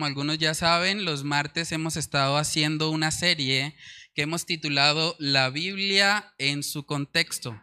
[0.00, 3.76] como algunos ya saben, los martes hemos estado haciendo una serie
[4.14, 7.60] que hemos titulado La Biblia en su contexto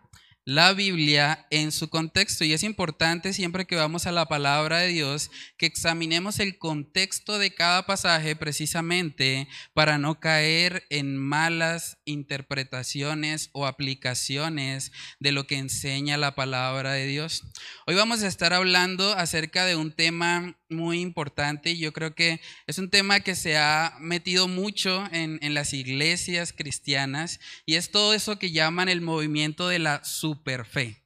[0.48, 2.45] la Biblia en su contexto.
[2.45, 7.38] Y es importante siempre que vamos a la palabra de Dios que examinemos el contexto
[7.38, 15.57] de cada pasaje precisamente para no caer en malas interpretaciones o aplicaciones de lo que
[15.57, 17.43] enseña la palabra de Dios.
[17.85, 22.40] Hoy vamos a estar hablando acerca de un tema muy importante y yo creo que
[22.68, 27.91] es un tema que se ha metido mucho en, en, las iglesias cristianas y es
[27.91, 30.04] todo eso que llaman el movimiento de la
[30.38, 31.04] superfe.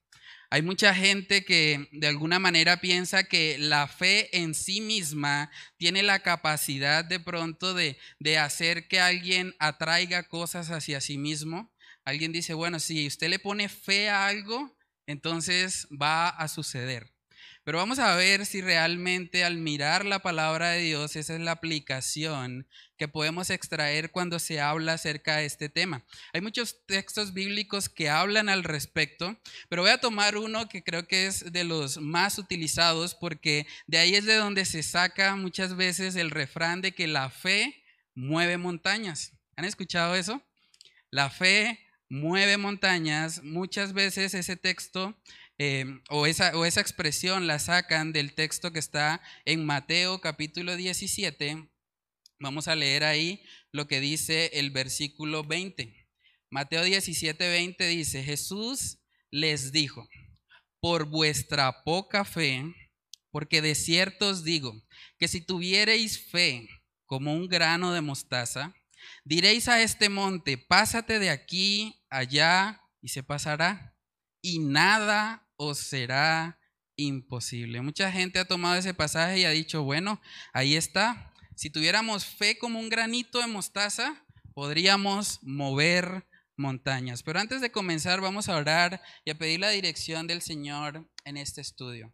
[0.49, 6.03] Hay mucha gente que de alguna manera piensa que la fe en sí misma tiene
[6.03, 11.71] la capacidad de pronto de, de hacer que alguien atraiga cosas hacia sí mismo.
[12.03, 14.75] Alguien dice, bueno, si usted le pone fe a algo,
[15.07, 17.13] entonces va a suceder.
[17.63, 21.51] Pero vamos a ver si realmente al mirar la palabra de Dios, esa es la
[21.51, 22.67] aplicación
[22.97, 26.03] que podemos extraer cuando se habla acerca de este tema.
[26.33, 29.39] Hay muchos textos bíblicos que hablan al respecto,
[29.69, 33.99] pero voy a tomar uno que creo que es de los más utilizados porque de
[33.99, 37.83] ahí es de donde se saca muchas veces el refrán de que la fe
[38.15, 39.33] mueve montañas.
[39.55, 40.41] ¿Han escuchado eso?
[41.11, 43.41] La fe mueve montañas.
[43.43, 45.15] Muchas veces ese texto
[45.63, 50.75] Em, o, esa, o esa expresión la sacan del texto que está en Mateo capítulo
[50.75, 51.69] 17.
[52.39, 56.09] Vamos a leer ahí lo que dice el versículo 20.
[56.49, 60.09] Mateo 17, 20 dice, Jesús les dijo,
[60.79, 62.65] por vuestra poca fe,
[63.29, 64.73] porque de cierto os digo,
[65.19, 66.67] que si tuviereis fe
[67.05, 68.73] como un grano de mostaza,
[69.23, 73.95] diréis a este monte, pásate de aquí allá y se pasará,
[74.41, 76.57] y nada o será
[76.95, 77.81] imposible.
[77.81, 80.19] Mucha gente ha tomado ese pasaje y ha dicho, bueno,
[80.53, 81.31] ahí está.
[81.55, 86.25] Si tuviéramos fe como un granito de mostaza, podríamos mover
[86.57, 87.21] montañas.
[87.21, 91.37] Pero antes de comenzar, vamos a orar y a pedir la dirección del Señor en
[91.37, 92.11] este estudio.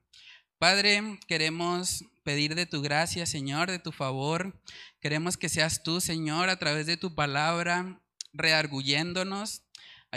[0.59, 4.61] Padre, queremos pedir de tu gracia, Señor, de tu favor.
[4.99, 8.01] Queremos que seas tú, Señor, a través de tu palabra,
[8.33, 9.63] rearguyéndonos,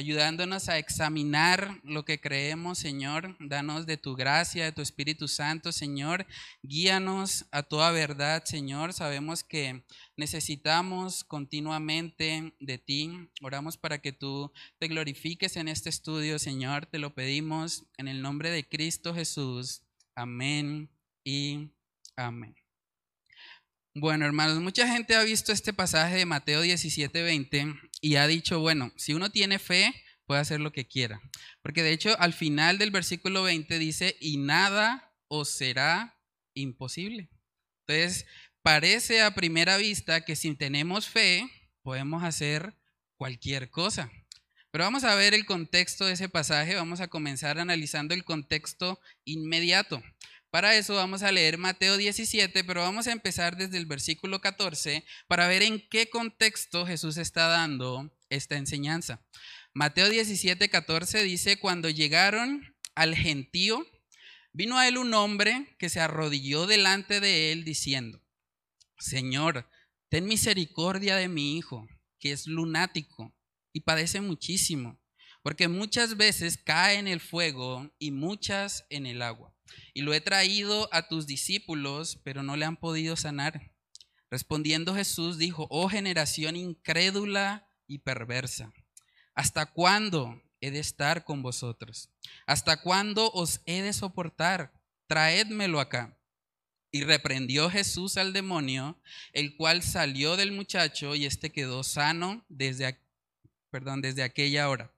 [0.01, 3.37] ayudándonos a examinar lo que creemos, Señor.
[3.39, 6.27] Danos de tu gracia, de tu Espíritu Santo, Señor.
[6.63, 8.95] Guíanos a toda verdad, Señor.
[8.95, 9.85] Sabemos que
[10.17, 13.11] necesitamos continuamente de ti.
[13.43, 16.87] Oramos para que tú te glorifiques en este estudio, Señor.
[16.87, 19.83] Te lo pedimos en el nombre de Cristo Jesús.
[20.15, 20.89] Amén
[21.25, 21.69] y
[22.17, 22.60] amén.
[23.95, 28.61] Bueno, hermanos, mucha gente ha visto este pasaje de Mateo 17, 20 y ha dicho,
[28.61, 29.93] bueno, si uno tiene fe,
[30.27, 31.21] puede hacer lo que quiera.
[31.61, 36.17] Porque de hecho, al final del versículo 20 dice, y nada os será
[36.55, 37.31] imposible.
[37.89, 38.27] Entonces,
[38.63, 41.51] parece a primera vista que si tenemos fe,
[41.83, 42.77] podemos hacer
[43.17, 44.09] cualquier cosa.
[44.71, 49.01] Pero vamos a ver el contexto de ese pasaje, vamos a comenzar analizando el contexto
[49.25, 50.01] inmediato.
[50.51, 55.05] Para eso vamos a leer Mateo 17, pero vamos a empezar desde el versículo 14
[55.29, 59.25] para ver en qué contexto Jesús está dando esta enseñanza.
[59.75, 63.87] Mateo 17, 14 dice, cuando llegaron al gentío,
[64.53, 68.21] vino a él un hombre que se arrodilló delante de él diciendo,
[68.99, 69.71] Señor,
[70.09, 71.87] ten misericordia de mi hijo,
[72.19, 73.33] que es lunático
[73.73, 75.01] y padece muchísimo,
[75.45, 79.55] porque muchas veces cae en el fuego y muchas en el agua
[79.95, 83.73] y lo he traído a tus discípulos, pero no le han podido sanar.
[84.31, 88.73] Respondiendo Jesús dijo, oh generación incrédula y perversa,
[89.35, 92.11] ¿hasta cuándo he de estar con vosotros?
[92.47, 94.73] ¿Hasta cuándo os he de soportar?
[95.09, 96.17] Traédmelo acá.
[96.93, 99.01] Y reprendió Jesús al demonio,
[99.33, 102.99] el cual salió del muchacho y éste quedó sano desde,
[103.71, 104.93] perdón, desde aquella hora.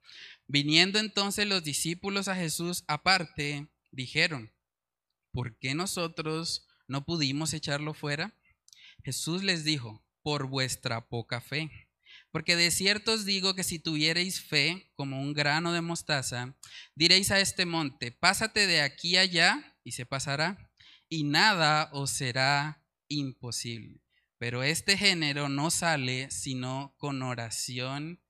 [0.47, 4.51] Viniendo entonces los discípulos a Jesús aparte, dijeron,
[5.33, 8.39] ¿por qué nosotros no pudimos echarlo fuera?
[9.03, 11.71] Jesús les dijo, por vuestra poca fe.
[12.31, 16.57] Porque de cierto os digo que si tuviereis fe como un grano de mostaza,
[16.95, 20.73] diréis a este monte, pásate de aquí allá y se pasará,
[21.09, 24.01] y nada os será imposible.
[24.39, 28.22] Pero este género no sale sino con oración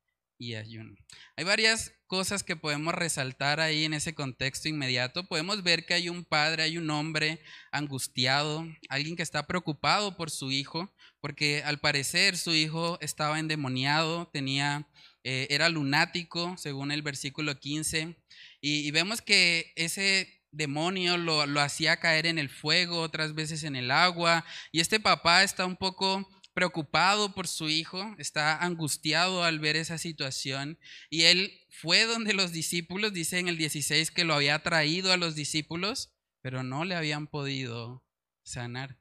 [1.37, 5.25] Hay varias cosas que podemos resaltar ahí en ese contexto inmediato.
[5.25, 7.41] Podemos ver que hay un padre, hay un hombre
[7.71, 14.29] angustiado, alguien que está preocupado por su hijo, porque al parecer su hijo estaba endemoniado,
[14.33, 14.89] tenía,
[15.23, 18.17] eh, era lunático, según el versículo 15.
[18.61, 23.65] Y, y vemos que ese demonio lo, lo hacía caer en el fuego, otras veces
[23.65, 24.45] en el agua.
[24.71, 29.99] Y este papá está un poco preocupado por su hijo, está angustiado al ver esa
[29.99, 30.79] situación.
[31.11, 35.17] Y él fue donde los discípulos, dice en el 16 que lo había traído a
[35.17, 38.05] los discípulos, pero no le habían podido
[38.43, 38.99] sanar.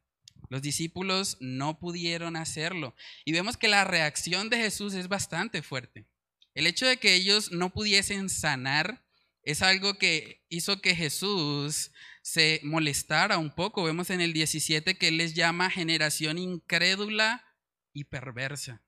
[0.50, 2.96] Los discípulos no pudieron hacerlo.
[3.26, 6.06] Y vemos que la reacción de Jesús es bastante fuerte.
[6.54, 9.06] El hecho de que ellos no pudiesen sanar
[9.44, 13.84] es algo que hizo que Jesús se molestara un poco.
[13.84, 17.44] Vemos en el 17 que él les llama generación incrédula
[17.94, 18.82] y perversa.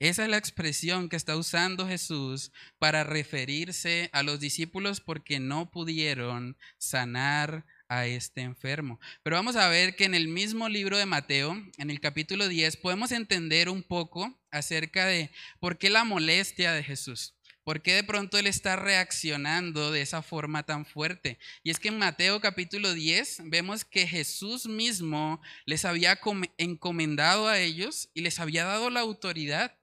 [0.00, 5.70] Esa es la expresión que está usando Jesús para referirse a los discípulos porque no
[5.70, 8.98] pudieron sanar a este enfermo.
[9.22, 12.78] Pero vamos a ver que en el mismo libro de Mateo, en el capítulo 10,
[12.78, 17.34] podemos entender un poco acerca de por qué la molestia de Jesús.
[17.64, 21.38] ¿Por qué de pronto él está reaccionando de esa forma tan fuerte?
[21.62, 26.18] Y es que en Mateo capítulo 10 vemos que Jesús mismo les había
[26.56, 29.76] encomendado a ellos y les había dado la autoridad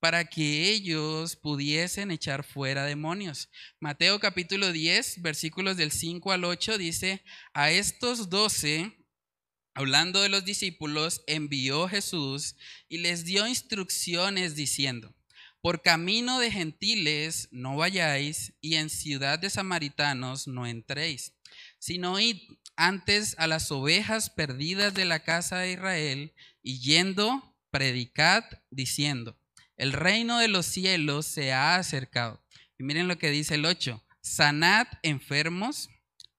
[0.00, 3.50] para que ellos pudiesen echar fuera demonios.
[3.80, 8.96] Mateo capítulo 10, versículos del 5 al 8 dice, a estos doce,
[9.74, 12.54] hablando de los discípulos, envió Jesús
[12.88, 15.17] y les dio instrucciones diciendo,
[15.60, 21.34] por camino de gentiles no vayáis y en ciudad de samaritanos no entréis,
[21.78, 22.36] sino id
[22.76, 29.36] antes a las ovejas perdidas de la casa de Israel y yendo, predicad diciendo,
[29.76, 32.42] el reino de los cielos se ha acercado.
[32.78, 35.88] Y miren lo que dice el 8, sanad enfermos,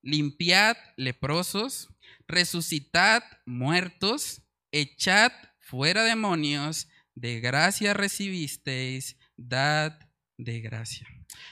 [0.02, 1.88] limpiad leprosos,
[2.26, 4.42] resucitad muertos,
[4.72, 6.88] echad fuera demonios,
[7.20, 9.92] de gracia recibisteis, dad
[10.38, 11.06] de gracia.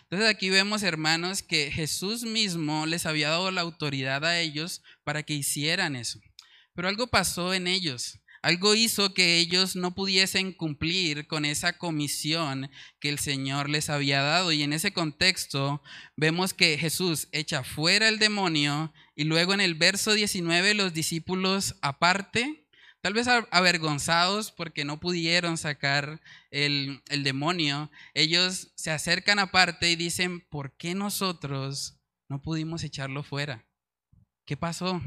[0.04, 5.22] Entonces aquí vemos, hermanos, que Jesús mismo les había dado la autoridad a ellos para
[5.22, 6.20] que hicieran eso.
[6.74, 8.18] Pero algo pasó en ellos.
[8.40, 14.22] Algo hizo que ellos no pudiesen cumplir con esa comisión que el Señor les había
[14.22, 14.52] dado.
[14.52, 15.82] Y en ese contexto
[16.16, 21.76] vemos que Jesús echa fuera el demonio y luego en el verso 19 los discípulos
[21.82, 22.67] aparte,
[23.00, 29.96] tal vez avergonzados porque no pudieron sacar el, el demonio, ellos se acercan aparte y
[29.96, 31.98] dicen, ¿por qué nosotros
[32.28, 33.66] no pudimos echarlo fuera?
[34.46, 35.00] ¿Qué pasó?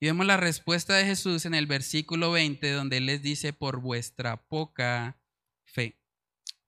[0.00, 3.80] Y vemos la respuesta de Jesús en el versículo 20, donde Él les dice, por
[3.80, 5.16] vuestra poca.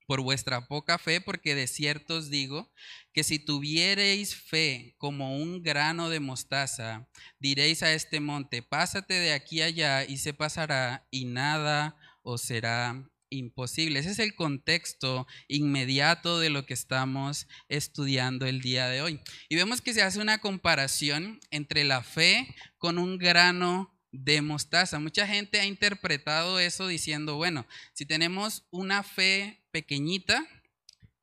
[0.07, 2.73] Por vuestra poca fe, porque de cierto os digo
[3.13, 7.09] que si tuviereis fe como un grano de mostaza,
[7.41, 13.09] diréis a este monte, pásate de aquí allá y se pasará y nada os será
[13.31, 13.99] imposible.
[13.99, 19.21] Ese es el contexto inmediato de lo que estamos estudiando el día de hoy.
[19.49, 24.99] Y vemos que se hace una comparación entre la fe con un grano de mostaza.
[24.99, 30.43] Mucha gente ha interpretado eso diciendo, bueno, si tenemos una fe pequeñita,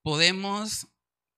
[0.04, 0.86] podemos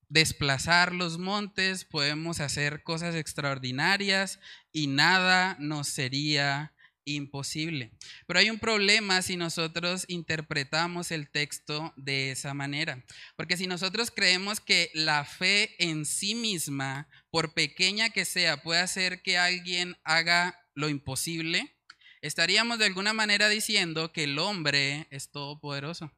[0.09, 4.41] desplazar los montes, podemos hacer cosas extraordinarias
[4.73, 6.73] y nada nos sería
[7.05, 7.93] imposible.
[8.27, 13.05] Pero hay un problema si nosotros interpretamos el texto de esa manera.
[13.37, 18.81] Porque si nosotros creemos que la fe en sí misma, por pequeña que sea, puede
[18.81, 21.77] hacer que alguien haga lo imposible,
[22.21, 26.11] estaríamos de alguna manera diciendo que el hombre es todopoderoso.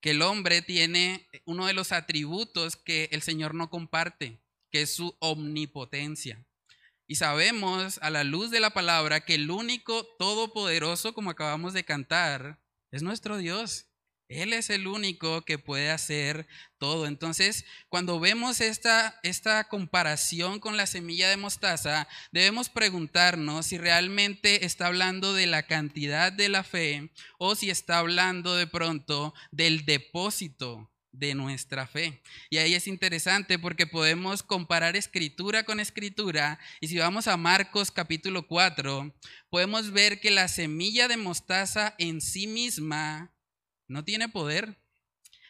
[0.00, 4.40] Que el hombre tiene uno de los atributos que el Señor no comparte,
[4.70, 6.44] que es su omnipotencia.
[7.06, 11.84] Y sabemos a la luz de la palabra que el único todopoderoso, como acabamos de
[11.84, 13.87] cantar, es nuestro Dios.
[14.28, 16.46] Él es el único que puede hacer
[16.78, 17.06] todo.
[17.06, 24.66] Entonces, cuando vemos esta, esta comparación con la semilla de mostaza, debemos preguntarnos si realmente
[24.66, 29.86] está hablando de la cantidad de la fe o si está hablando de pronto del
[29.86, 32.22] depósito de nuestra fe.
[32.50, 37.90] Y ahí es interesante porque podemos comparar escritura con escritura y si vamos a Marcos
[37.90, 39.14] capítulo 4,
[39.48, 43.32] podemos ver que la semilla de mostaza en sí misma
[43.88, 44.78] no tiene poder.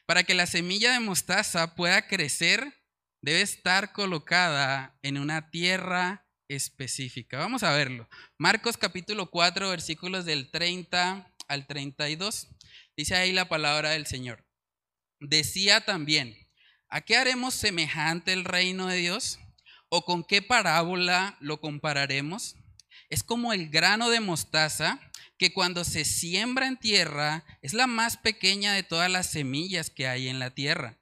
[0.06, 2.82] Para que la semilla de mostaza pueda crecer,
[3.20, 7.38] debe estar colocada en una tierra específica.
[7.38, 8.08] Vamos a verlo.
[8.38, 12.48] Marcos capítulo 4, versículos del 30 al 32.
[12.96, 14.48] Dice ahí la palabra del Señor
[15.20, 16.36] decía también,
[16.88, 19.38] ¿a qué haremos semejante el reino de Dios?
[19.88, 22.56] ¿O con qué parábola lo compararemos?
[23.08, 25.00] Es como el grano de mostaza
[25.38, 30.08] que cuando se siembra en tierra es la más pequeña de todas las semillas que
[30.08, 30.98] hay en la tierra.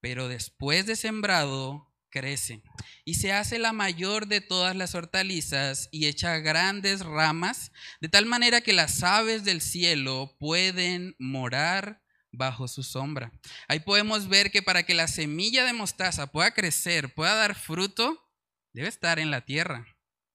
[0.00, 2.62] Pero después de sembrado crece
[3.04, 8.26] y se hace la mayor de todas las hortalizas y echa grandes ramas, de tal
[8.26, 13.32] manera que las aves del cielo pueden morar bajo su sombra.
[13.68, 18.30] Ahí podemos ver que para que la semilla de mostaza pueda crecer, pueda dar fruto,
[18.72, 19.86] debe estar en la tierra,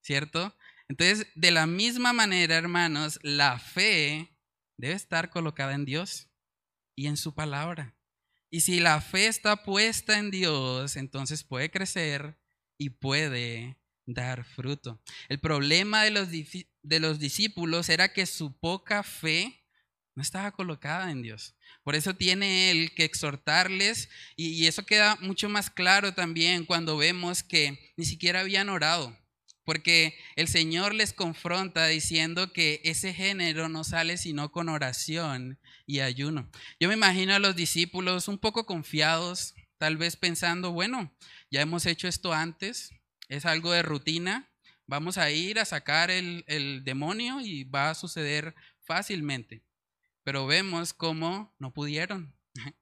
[0.01, 0.55] ¿cierto?
[0.87, 4.37] Entonces, de la misma manera, hermanos, la fe
[4.77, 6.29] debe estar colocada en Dios
[6.95, 7.95] y en su palabra.
[8.49, 12.37] Y si la fe está puesta en Dios, entonces puede crecer
[12.77, 15.01] y puede dar fruto.
[15.29, 16.11] El problema de
[16.99, 19.65] los, discípulos era que su poca fe
[20.15, 21.55] no estaba colocada en Dios.
[21.83, 27.41] Por eso tiene él que exhortarles y, eso queda mucho más claro también cuando vemos
[27.41, 29.17] que ni siquiera habían orado,
[29.65, 36.00] porque el Señor les confronta diciendo que ese género no sale sino con oración y
[36.00, 36.50] ayuno.
[36.79, 41.13] Yo me imagino a los discípulos un poco confiados, tal vez pensando, bueno,
[41.50, 42.91] ya hemos hecho esto antes,
[43.29, 44.50] es algo de rutina,
[44.86, 48.55] vamos a ir a sacar el, el demonio y va a suceder
[48.86, 49.63] fácilmente.
[50.24, 52.36] Pero vemos cómo no pudieron.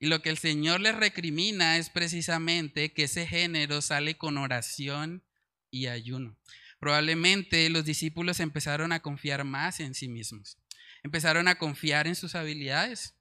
[0.00, 5.24] Y lo que el Señor les recrimina es precisamente que ese género sale con oración
[5.70, 6.36] y ayuno.
[6.78, 10.58] Probablemente los discípulos empezaron a confiar más en sí mismos
[11.02, 13.14] empezaron a confiar en sus habilidades.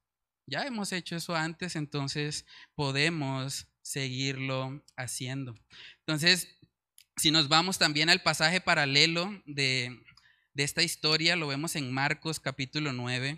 [0.45, 5.55] Ya hemos hecho eso antes, entonces podemos seguirlo haciendo.
[5.99, 6.57] Entonces,
[7.17, 9.99] si nos vamos también al pasaje paralelo de,
[10.53, 13.37] de esta historia, lo vemos en Marcos capítulo 9.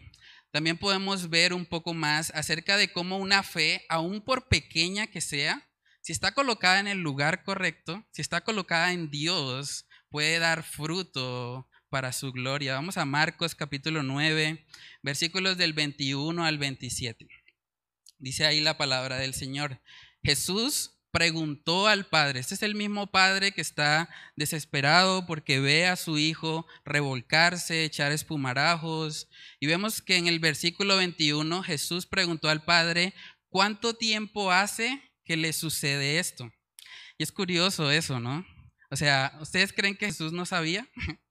[0.51, 5.21] También podemos ver un poco más acerca de cómo una fe, aun por pequeña que
[5.21, 5.68] sea,
[6.09, 11.69] si está colocada en el lugar correcto, si está colocada en Dios, puede dar fruto
[11.89, 12.73] para su gloria.
[12.73, 14.65] Vamos a Marcos capítulo 9,
[15.03, 17.27] versículos del 21 al 27.
[18.17, 19.83] Dice ahí la palabra del Señor.
[20.23, 25.95] Jesús preguntó al Padre, este es el mismo Padre que está desesperado porque ve a
[25.95, 29.29] su hijo revolcarse, echar espumarajos.
[29.59, 33.13] Y vemos que en el versículo 21 Jesús preguntó al Padre,
[33.49, 36.51] ¿cuánto tiempo hace que le sucede esto?
[37.19, 38.43] Y es curioso eso, ¿no?
[38.89, 40.89] O sea, ¿ustedes creen que Jesús no sabía?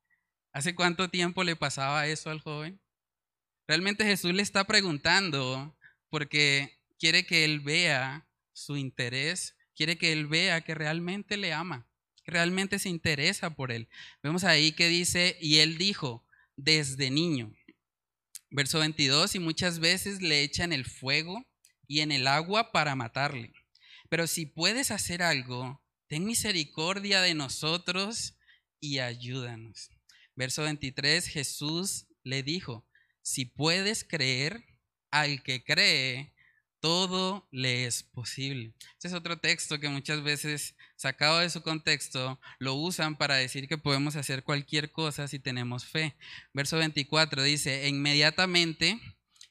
[0.52, 2.81] ¿Hace cuánto tiempo le pasaba eso al joven?
[3.67, 5.76] Realmente Jesús le está preguntando
[6.11, 11.90] porque quiere que él vea su interés, quiere que él vea que realmente le ama,
[12.23, 13.88] que realmente se interesa por él.
[14.23, 16.25] Vemos ahí que dice, y él dijo,
[16.55, 17.52] desde niño.
[18.49, 21.45] Verso 22, y muchas veces le echan el fuego
[21.88, 23.52] y en el agua para matarle.
[24.08, 28.36] Pero si puedes hacer algo, ten misericordia de nosotros
[28.80, 29.90] y ayúdanos.
[30.34, 32.86] Verso 23, Jesús le dijo,
[33.22, 34.64] si puedes creer,
[35.10, 36.34] al que cree,
[36.80, 38.72] todo le es posible.
[38.92, 43.68] Este es otro texto que muchas veces, sacado de su contexto, lo usan para decir
[43.68, 46.16] que podemos hacer cualquier cosa si tenemos fe.
[46.52, 49.00] Verso 24 dice, inmediatamente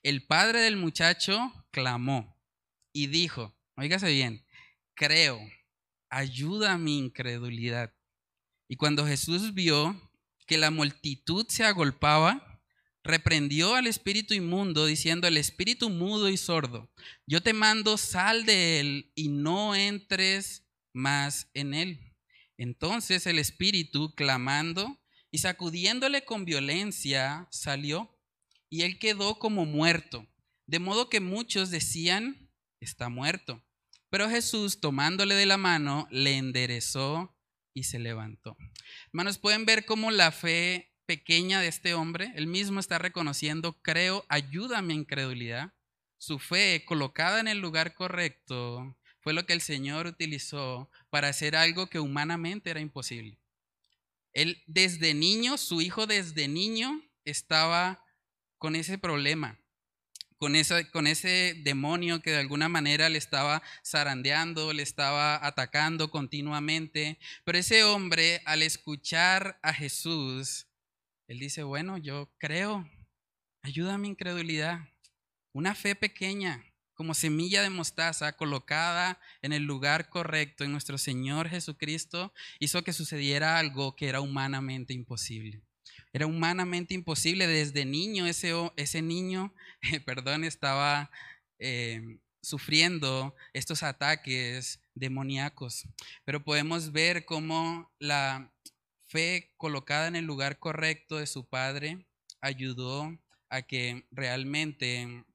[0.03, 2.39] el padre del muchacho clamó
[2.93, 4.45] y dijo, oígase bien,
[4.97, 5.39] creo,
[6.09, 7.93] ayuda a mi incredulidad.
[8.67, 9.95] Y cuando Jesús vio
[10.45, 12.61] que la multitud se agolpaba,
[13.03, 16.91] reprendió al espíritu inmundo, diciendo, el espíritu mudo y sordo,
[17.25, 22.15] yo te mando, sal de él y no entres más en él.
[22.57, 24.99] Entonces el espíritu, clamando
[25.31, 28.19] y sacudiéndole con violencia, salió,
[28.69, 30.27] y él quedó como muerto,
[30.65, 32.49] de modo que muchos decían,
[32.81, 33.63] está muerto.
[34.09, 37.35] Pero Jesús, tomándole de la mano, le enderezó
[37.73, 38.57] y se levantó.
[39.07, 44.25] Hermanos, pueden ver cómo la fe pequeña de este hombre, él mismo está reconociendo, creo,
[44.29, 45.73] ayuda a mi incredulidad.
[46.17, 51.55] Su fe colocada en el lugar correcto fue lo que el Señor utilizó para hacer
[51.55, 53.39] algo que humanamente era imposible.
[54.33, 58.03] Él desde niño, su hijo desde niño estaba
[58.57, 59.59] con ese problema
[60.37, 67.19] con, ese demonio que de alguna manera le estaba zarandeando, le estaba atacando continuamente.
[67.43, 70.67] Pero ese hombre, al escuchar a Jesús,
[71.27, 72.89] él dice, bueno, yo creo,
[73.61, 74.79] ayuda a mi incredulidad.
[75.53, 76.63] Una fe pequeña,
[76.93, 82.93] como semilla de mostaza colocada en el lugar correcto en nuestro Señor Jesucristo, hizo que
[82.93, 85.66] sucediera algo que era humanamente imposible.
[86.13, 87.47] Era humanamente imposible.
[87.47, 89.53] Desde niño ese, ese niño,
[90.05, 91.11] perdón, estaba
[91.59, 95.87] eh, sufriendo estos ataques demoníacos.
[96.25, 98.53] Pero podemos ver cómo la
[99.07, 102.05] fe colocada en el lugar correcto de su padre
[102.41, 103.17] ayudó
[103.49, 105.25] a que realmente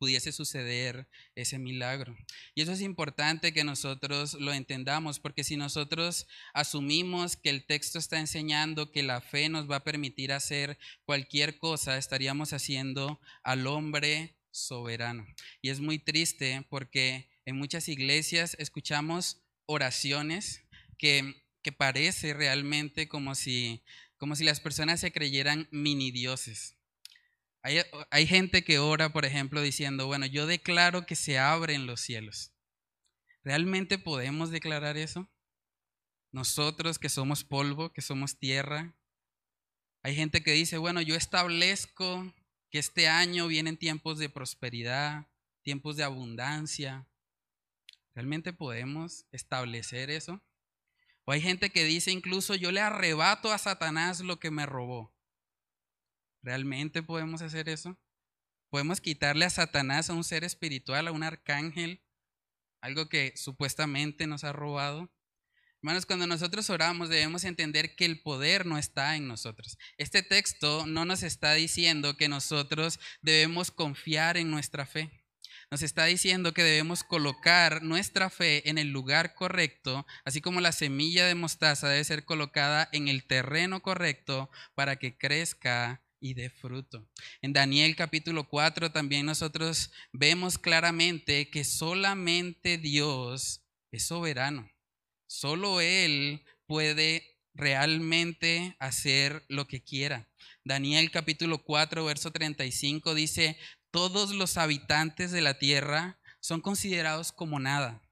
[0.00, 2.16] pudiese suceder ese milagro.
[2.54, 7.98] Y eso es importante que nosotros lo entendamos, porque si nosotros asumimos que el texto
[7.98, 13.66] está enseñando que la fe nos va a permitir hacer cualquier cosa, estaríamos haciendo al
[13.66, 15.26] hombre soberano.
[15.60, 20.64] Y es muy triste porque en muchas iglesias escuchamos oraciones
[20.96, 23.82] que, que parece realmente como si,
[24.16, 26.79] como si las personas se creyeran mini dioses.
[27.62, 32.52] Hay, gente que ora, por ejemplo, diciendo, bueno, yo declaro que se abren los cielos.
[33.44, 35.28] ¿Realmente podemos declarar eso?
[36.32, 38.94] Nosotros que somos polvo, que somos tierra.
[40.02, 42.32] Hay gente que dice, bueno, yo establezco
[42.70, 45.26] que este año vienen tiempos de prosperidad,
[45.62, 47.06] tiempos de abundancia.
[48.14, 50.40] ¿Realmente podemos establecer eso?
[51.24, 55.14] O hay gente que dice incluso, yo le arrebato a Satanás lo que me robó.
[56.42, 57.98] ¿Realmente podemos hacer eso?
[58.70, 62.02] ¿Podemos quitarle a Satanás, a un ser espiritual, a un arcángel,
[62.80, 65.10] algo que supuestamente nos ha robado?
[65.82, 69.78] Hermanos, cuando nosotros oramos debemos entender que el poder no está en nosotros.
[69.96, 75.10] Este texto no nos está diciendo que nosotros debemos confiar en nuestra fe.
[75.70, 80.72] Nos está diciendo que debemos colocar nuestra fe en el lugar correcto, así como la
[80.72, 86.50] semilla de mostaza debe ser colocada en el terreno correcto para que crezca y de
[86.50, 87.08] fruto.
[87.40, 94.70] En Daniel capítulo 4 también nosotros vemos claramente que solamente Dios es soberano.
[95.26, 100.28] Solo Él puede realmente hacer lo que quiera.
[100.64, 103.58] Daniel capítulo 4, verso 35 dice,
[103.90, 108.02] todos los habitantes de la tierra son considerados como nada.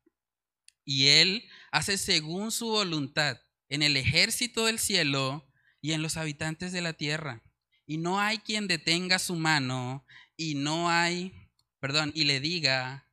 [0.84, 3.38] Y Él hace según su voluntad
[3.68, 5.46] en el ejército del cielo
[5.80, 7.42] y en los habitantes de la tierra
[7.88, 10.04] y no hay quien detenga su mano
[10.36, 11.32] y no hay,
[11.80, 13.08] perdón, y le diga,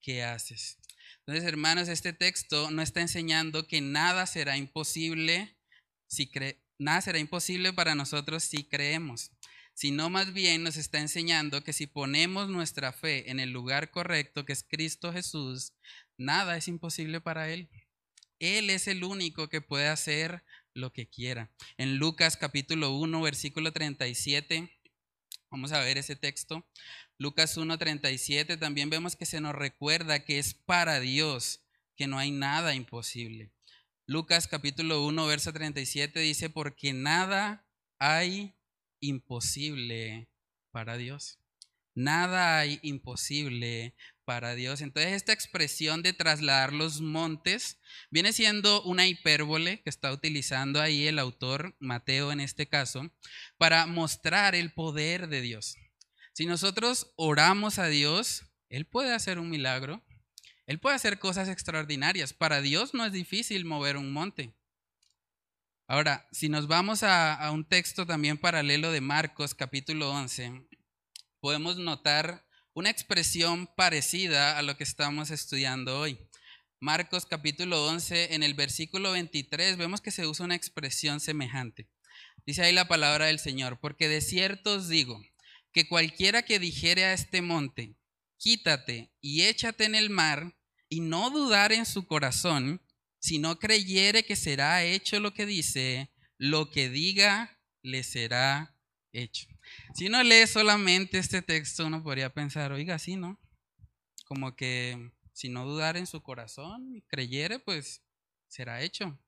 [0.00, 0.78] ¿qué haces?
[1.18, 5.58] Entonces, hermanos, este texto no está enseñando que nada será imposible
[6.06, 9.32] si cre nada será imposible para nosotros si creemos,
[9.74, 14.46] sino más bien nos está enseñando que si ponemos nuestra fe en el lugar correcto,
[14.46, 15.74] que es Cristo Jesús,
[16.16, 17.68] nada es imposible para Él.
[18.38, 20.42] Él es el único que puede hacer
[20.74, 21.50] lo que quiera.
[21.76, 24.70] En Lucas capítulo 1, versículo 37,
[25.50, 26.66] vamos a ver ese texto.
[27.18, 31.60] Lucas 1, 37, también vemos que se nos recuerda que es para Dios,
[31.96, 33.50] que no hay nada imposible.
[34.06, 37.64] Lucas capítulo 1, verso 37 dice, porque nada
[37.98, 38.54] hay
[39.00, 40.28] imposible
[40.70, 41.38] para Dios.
[41.94, 43.94] Nada hay imposible
[44.30, 44.80] para Dios.
[44.80, 47.80] Entonces esta expresión de trasladar los montes
[48.12, 53.10] viene siendo una hipérbole que está utilizando ahí el autor, Mateo en este caso,
[53.58, 55.74] para mostrar el poder de Dios.
[56.32, 60.00] Si nosotros oramos a Dios, Él puede hacer un milagro,
[60.64, 62.32] Él puede hacer cosas extraordinarias.
[62.32, 64.54] Para Dios no es difícil mover un monte.
[65.88, 70.68] Ahora, si nos vamos a, a un texto también paralelo de Marcos capítulo 11,
[71.40, 76.18] podemos notar una expresión parecida a lo que estamos estudiando hoy.
[76.78, 81.88] Marcos capítulo 11, en el versículo 23, vemos que se usa una expresión semejante.
[82.46, 85.20] Dice ahí la palabra del Señor, porque de cierto os digo,
[85.72, 87.96] que cualquiera que dijere a este monte,
[88.38, 90.56] quítate y échate en el mar,
[90.88, 92.82] y no dudar en su corazón,
[93.20, 98.76] sino creyere que será hecho lo que dice, lo que diga le será
[99.12, 99.46] hecho.
[99.94, 103.38] Si uno lee solamente este texto, uno podría pensar, oiga, sí, ¿no?
[104.26, 108.02] Como que si no dudar en su corazón y creyere, pues
[108.48, 109.18] será hecho.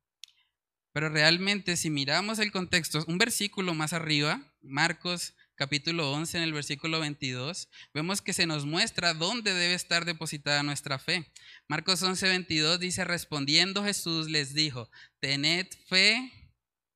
[0.92, 6.52] Pero realmente si miramos el contexto, un versículo más arriba, Marcos capítulo 11 en el
[6.52, 11.32] versículo 22, vemos que se nos muestra dónde debe estar depositada nuestra fe.
[11.68, 16.30] Marcos 11, 22 dice, respondiendo Jesús les dijo, tened fe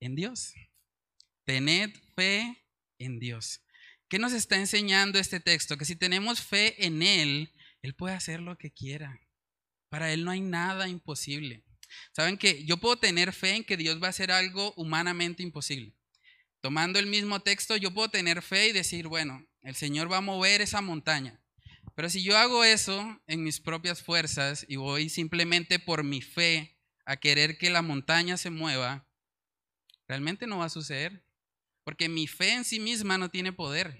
[0.00, 0.52] en Dios.
[1.44, 2.65] Tened fe
[2.98, 3.62] en Dios.
[4.08, 5.76] ¿Qué nos está enseñando este texto?
[5.76, 9.20] Que si tenemos fe en Él, Él puede hacer lo que quiera.
[9.88, 11.64] Para Él no hay nada imposible.
[12.12, 15.94] Saben que yo puedo tener fe en que Dios va a hacer algo humanamente imposible.
[16.60, 20.22] Tomando el mismo texto, yo puedo tener fe y decir, bueno, el Señor va a
[20.22, 21.40] mover esa montaña.
[21.94, 26.78] Pero si yo hago eso en mis propias fuerzas y voy simplemente por mi fe
[27.04, 29.08] a querer que la montaña se mueva,
[30.06, 31.25] realmente no va a suceder.
[31.86, 33.96] Porque mi fe en sí misma no tiene poder.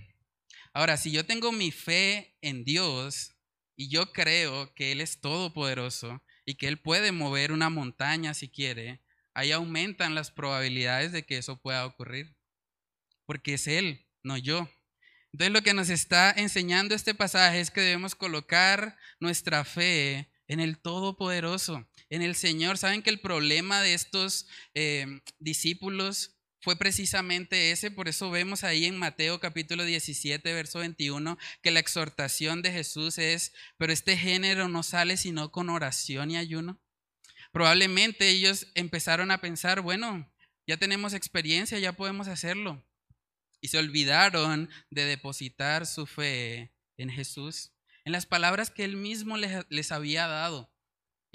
[0.72, 3.37] Ahora, si yo tengo mi fe en Dios
[3.77, 8.49] y yo creo que Él es todopoderoso y que Él puede mover una montaña si
[8.49, 12.37] quiere, ahí aumentan las probabilidades de que eso pueda ocurrir.
[13.25, 14.68] Porque es Él, no yo.
[15.33, 20.59] Entonces lo que nos está enseñando este pasaje es que debemos colocar nuestra fe en
[20.59, 22.79] el Todopoderoso, en el Señor.
[22.79, 26.36] ¿Saben que el problema de estos eh, discípulos
[26.66, 27.92] fue precisamente ese?
[27.92, 33.18] Por eso vemos ahí en Mateo capítulo 17, verso 21, que la exhortación de Jesús
[33.18, 36.83] es, pero este género no sale sino con oración y ayuno.
[37.52, 40.29] Probablemente ellos empezaron a pensar, bueno,
[40.66, 42.85] ya tenemos experiencia, ya podemos hacerlo.
[43.61, 47.74] Y se olvidaron de depositar su fe en Jesús,
[48.05, 50.74] en las palabras que él mismo les, había dado.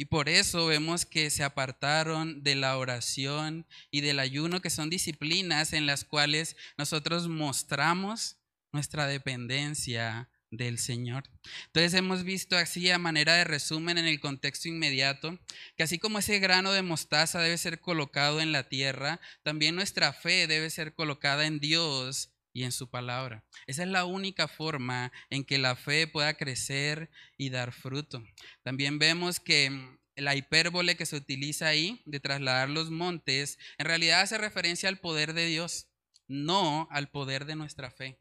[0.01, 4.89] Y por eso vemos que se apartaron de la oración y del ayuno, que son
[4.89, 8.37] disciplinas en las cuales nosotros mostramos
[8.71, 11.25] nuestra dependencia del Señor.
[11.67, 15.37] Entonces hemos visto así a manera de resumen en el contexto inmediato
[15.77, 20.13] que así como ese grano de mostaza debe ser colocado en la tierra, también nuestra
[20.13, 23.43] fe debe ser colocada en Dios y en su palabra.
[23.67, 28.23] Esa es la única forma en que la fe pueda crecer y dar fruto.
[28.63, 34.21] También vemos que la hipérbole que se utiliza ahí de trasladar los montes en realidad
[34.21, 35.87] hace referencia al poder de Dios,
[36.27, 38.19] no al poder de nuestra fe.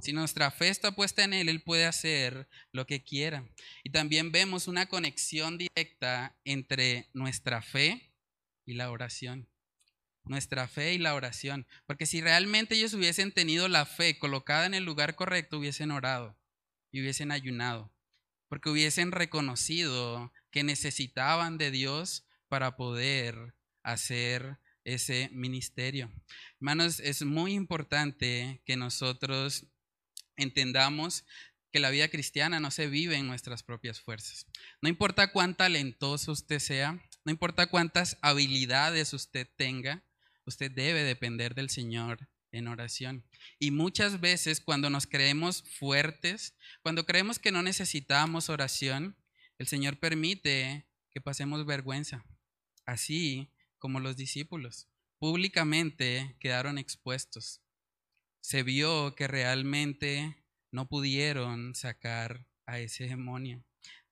[0.00, 3.48] Si nuestra fe está puesta en Él, Él puede hacer lo que quiera.
[3.82, 8.12] Y también vemos una conexión directa entre nuestra fe
[8.64, 9.48] y la oración.
[10.28, 11.66] Nuestra fe y la oración.
[11.86, 16.38] Porque si realmente ellos hubiesen tenido la fe colocada en el lugar correcto, hubiesen orado
[16.90, 17.92] y hubiesen ayunado.
[18.48, 26.10] Porque hubiesen reconocido que necesitaban de Dios para poder hacer ese ministerio.
[26.60, 29.66] Hermanos, es muy importante que nosotros
[30.36, 31.24] entendamos
[31.70, 34.46] que la vida cristiana no se vive en nuestras propias fuerzas.
[34.80, 36.92] No importa cuán talentoso usted sea,
[37.24, 40.02] no importa cuántas habilidades usted tenga,
[40.48, 43.24] usted debe depender del Señor en oración.
[43.58, 49.16] Y muchas veces cuando nos creemos fuertes, cuando creemos que no necesitamos oración,
[49.58, 52.24] el Señor permite que pasemos vergüenza,
[52.86, 54.88] así como los discípulos.
[55.18, 57.60] Públicamente quedaron expuestos
[58.40, 63.62] se vio que realmente no pudieron sacar a ese demonio.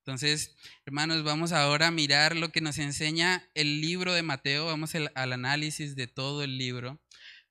[0.07, 4.95] Entonces, hermanos, vamos ahora a mirar lo que nos enseña el libro de Mateo, vamos
[4.95, 7.01] al, análisis de todo el libro,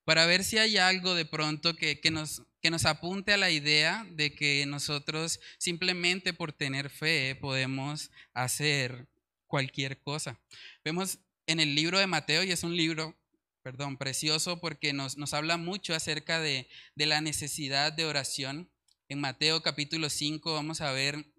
[0.05, 4.07] para ver si hay algo de pronto que, nos, que nos apunte a la idea
[4.09, 9.05] de que nosotros simplemente por tener fe podemos hacer
[9.47, 10.39] cualquier cosa.
[10.85, 13.19] Vemos en el libro de Mateo, y es un libro
[13.63, 18.71] perdón, precioso porque nos, nos habla mucho acerca de, de, la necesidad de oración.
[19.09, 21.34] En Mateo capítulo 5 vamos a ver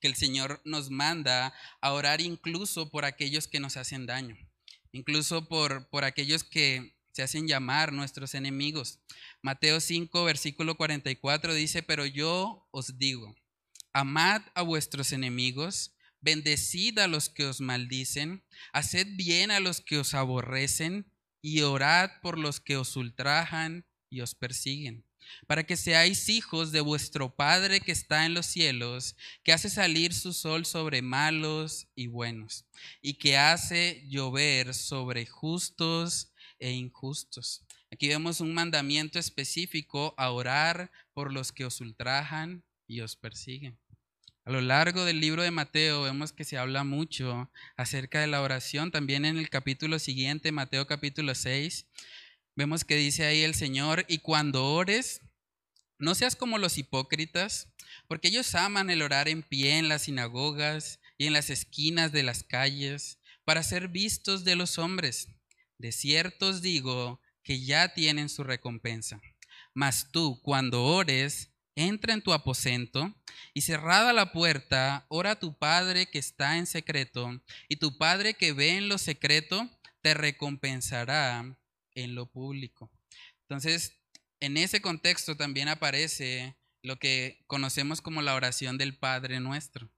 [0.00, 4.36] que el Señor nos manda a orar incluso por aquellos que nos hacen daño,
[4.92, 9.00] incluso por, por aquellos que se hacen llamar nuestros enemigos.
[9.42, 13.34] Mateo 5, versículo 44 dice, pero yo os digo,
[13.92, 19.98] amad a vuestros enemigos, bendecid a los que os maldicen, haced bien a los que
[19.98, 21.10] os aborrecen
[21.42, 25.06] y orad por los que os ultrajan y os persiguen,
[25.46, 30.14] para que seáis hijos de vuestro Padre que está en los cielos, que hace salir
[30.14, 32.64] su sol sobre malos y buenos,
[33.00, 37.64] y que hace llover sobre justos e injustos.
[37.92, 43.78] Aquí vemos un mandamiento específico a orar por los que os ultrajan y os persiguen.
[44.44, 48.40] A lo largo del libro de Mateo vemos que se habla mucho acerca de la
[48.40, 48.90] oración.
[48.90, 51.86] También en el capítulo siguiente, Mateo capítulo 6,
[52.60, 55.22] vemos que dice ahí el Señor, y cuando ores,
[55.98, 57.72] no seas como los hipócritas,
[58.06, 62.22] porque ellos aman el orar en pie en las sinagogas y en las esquinas de
[62.22, 65.28] las calles para ser vistos de los hombres.
[65.78, 69.22] De cierto os digo que ya tienen su recompensa.
[69.72, 73.14] Mas tú, cuando ores, entra en tu aposento
[73.54, 78.34] y cerrada la puerta, ora a tu Padre que está en secreto, y tu Padre
[78.34, 79.66] que ve en lo secreto
[80.02, 81.56] te recompensará
[81.94, 82.90] en lo público.
[83.42, 84.00] Entonces,
[84.40, 89.90] en ese contexto también aparece lo que conocemos como la oración del Padre nuestro.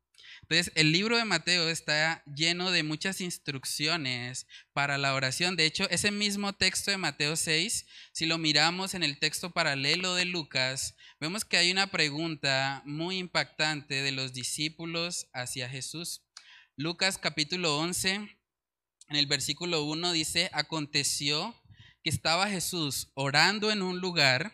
[0.43, 5.57] Entonces, el libro de Mateo está lleno de muchas instrucciones para la oración.
[5.57, 10.15] De hecho, ese mismo texto de Mateo 6, si lo miramos en el texto paralelo
[10.15, 16.23] de Lucas, vemos que hay una pregunta muy impactante de los discípulos hacia Jesús.
[16.77, 21.55] Lucas capítulo 11, en el versículo 1 dice, aconteció
[22.03, 24.53] que estaba Jesús orando en un lugar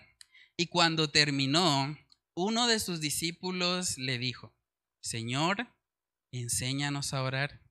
[0.56, 1.96] y cuando terminó,
[2.34, 4.54] uno de sus discípulos le dijo,
[5.00, 5.68] Señor,
[6.32, 7.62] enséñanos a orar,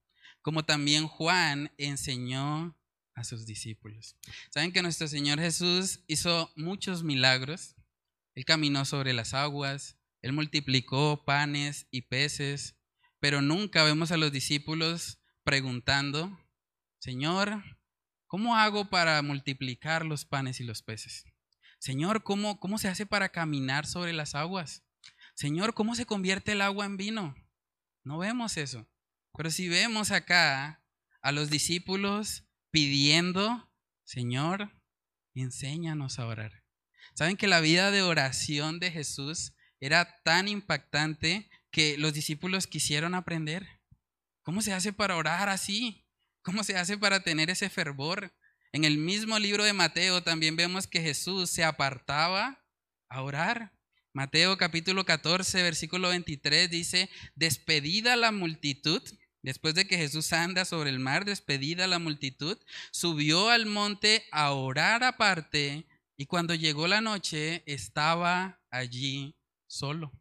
[0.41, 2.77] como también Juan enseñó
[3.13, 4.15] a sus discípulos.
[4.51, 7.75] Saben que nuestro Señor Jesús hizo muchos milagros,
[8.35, 12.77] Él caminó sobre las aguas, Él multiplicó panes y peces,
[13.19, 16.39] pero nunca vemos a los discípulos preguntando,
[16.99, 17.63] Señor,
[18.27, 21.25] ¿cómo hago para multiplicar los panes y los peces?
[21.79, 24.83] Señor, ¿cómo, cómo se hace para caminar sobre las aguas?
[25.35, 27.35] Señor, ¿cómo se convierte el agua en vino?
[28.03, 28.87] No vemos eso.
[29.35, 30.83] Pero si vemos acá
[31.21, 33.71] a los discípulos pidiendo,
[34.03, 34.71] Señor,
[35.35, 36.63] enséñanos a orar.
[37.13, 43.13] ¿Saben que la vida de oración de Jesús era tan impactante que los discípulos quisieron
[43.13, 43.67] aprender?
[44.41, 46.06] ¿Cómo se hace para orar así?
[46.47, 48.33] ¿Cómo se hace para tener ese fervor?
[48.71, 52.63] En el mismo libro de Mateo también vemos que Jesús se apartaba
[53.09, 53.73] a orar.
[54.13, 59.01] Mateo capítulo 14, versículo 23 dice, despedida la multitud,
[59.41, 62.57] después de que Jesús anda sobre el mar, despedida la multitud,
[62.91, 69.35] subió al monte a orar aparte y cuando llegó la noche estaba allí
[69.67, 70.13] solo.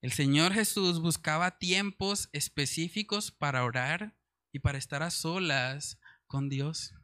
[0.00, 4.14] El Señor Jesús buscaba tiempos específicos para orar
[4.52, 6.94] y para estar a solas con Dios.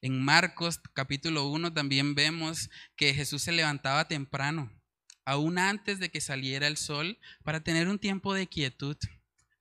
[0.00, 4.70] En Marcos capítulo 1 también vemos que Jesús se levantaba temprano,
[5.24, 8.96] aún antes de que saliera el sol, para tener un tiempo de quietud,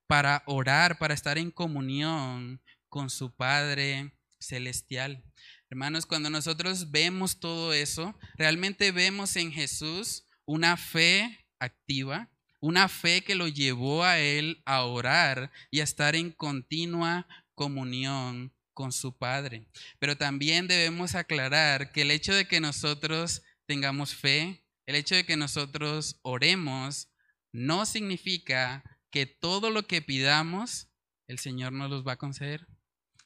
[0.07, 5.23] para orar, para estar en comunión con su Padre celestial.
[5.69, 12.29] Hermanos, cuando nosotros vemos todo eso, realmente vemos en Jesús una fe activa,
[12.63, 18.53] una fe que lo llevó a él a orar y a estar en continua comunión
[18.73, 19.67] con su Padre.
[19.99, 25.25] Pero también debemos aclarar que el hecho de que nosotros tengamos fe, el hecho de
[25.25, 27.09] que nosotros oremos,
[27.51, 30.87] no significa que todo lo que pidamos,
[31.27, 32.65] el Señor nos los va a conceder.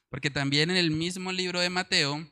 [0.08, 2.28] Porque también en el mismo libro de Mateo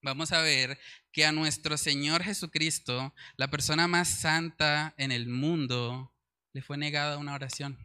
[0.00, 0.78] vamos a ver
[1.12, 6.14] que a nuestro Señor Jesucristo, la persona más santa en el mundo,
[6.58, 7.78] le fue negada una oración.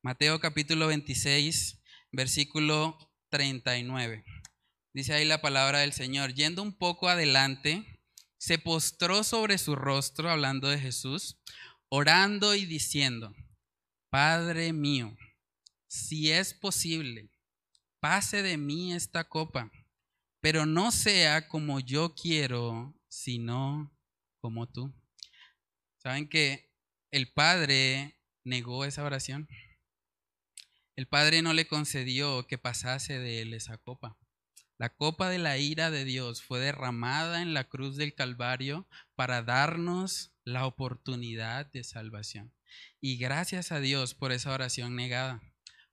[0.00, 2.96] Mateo capítulo 26, versículo
[3.28, 4.24] 39.
[4.94, 6.32] Dice ahí la palabra del Señor.
[6.32, 8.00] Yendo un poco adelante,
[8.38, 11.38] se postró sobre su rostro, hablando de Jesús,
[11.90, 13.34] orando y diciendo,
[14.08, 15.14] Padre mío,
[15.86, 17.28] si es posible,
[18.00, 19.70] pase de mí esta copa,
[20.40, 23.94] pero no sea como yo quiero, sino
[24.40, 24.94] como tú.
[25.98, 26.72] ¿Saben que
[27.14, 28.13] el Padre
[28.44, 29.48] negó esa oración?
[30.96, 34.16] El Padre no le concedió que pasase de él esa copa.
[34.76, 39.42] La copa de la ira de Dios fue derramada en la cruz del Calvario para
[39.42, 42.52] darnos la oportunidad de salvación.
[43.00, 45.42] Y gracias a Dios por esa oración negada.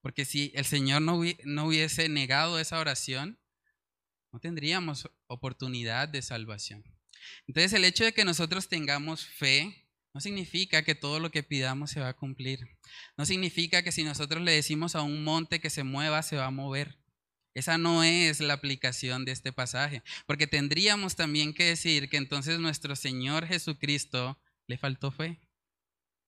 [0.02, 3.40] Porque si el Señor no, hubiese negado esa oración,
[4.32, 6.84] no tendríamos oportunidad de salvación.
[7.48, 11.92] Entonces el hecho de que nosotros tengamos fe no significa que todo lo que pidamos
[11.92, 12.68] se va a cumplir.
[13.18, 16.48] No significa que si nosotros le decimos a un monte que se mueva, se va
[16.48, 16.98] a mover.
[17.54, 22.60] Esa no es la aplicación de este pasaje, porque tendríamos también que decir que entonces
[22.60, 25.40] nuestro Señor Jesucristo le faltó fe.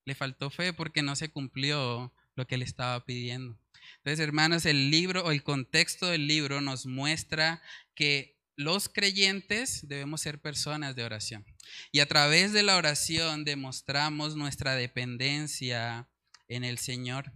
[0.05, 3.57] Le faltó fe porque no se cumplió lo que le estaba pidiendo.
[3.97, 7.61] Entonces, hermanos, el libro o el contexto del libro nos muestra
[7.95, 11.45] que los creyentes debemos ser personas de oración.
[11.91, 16.09] Y a través de la oración demostramos nuestra dependencia
[16.47, 17.31] en el Señor.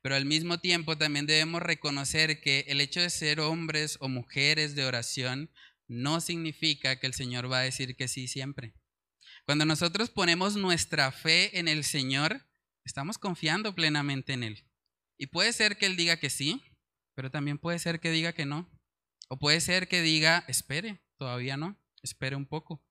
[0.00, 4.74] Pero al mismo tiempo también debemos reconocer que el hecho de ser hombres o mujeres
[4.74, 5.50] de oración
[5.88, 8.74] no significa que el Señor va a decir que sí siempre.
[9.44, 12.46] Cuando nosotros ponemos nuestra fe en el Señor,
[12.84, 14.64] estamos confiando plenamente en Él.
[15.18, 16.62] Y puede ser que Él diga que sí,
[17.14, 18.70] pero también puede ser que diga que no.
[19.32, 22.84] O puede ser que diga, espere, todavía no, espere un poco.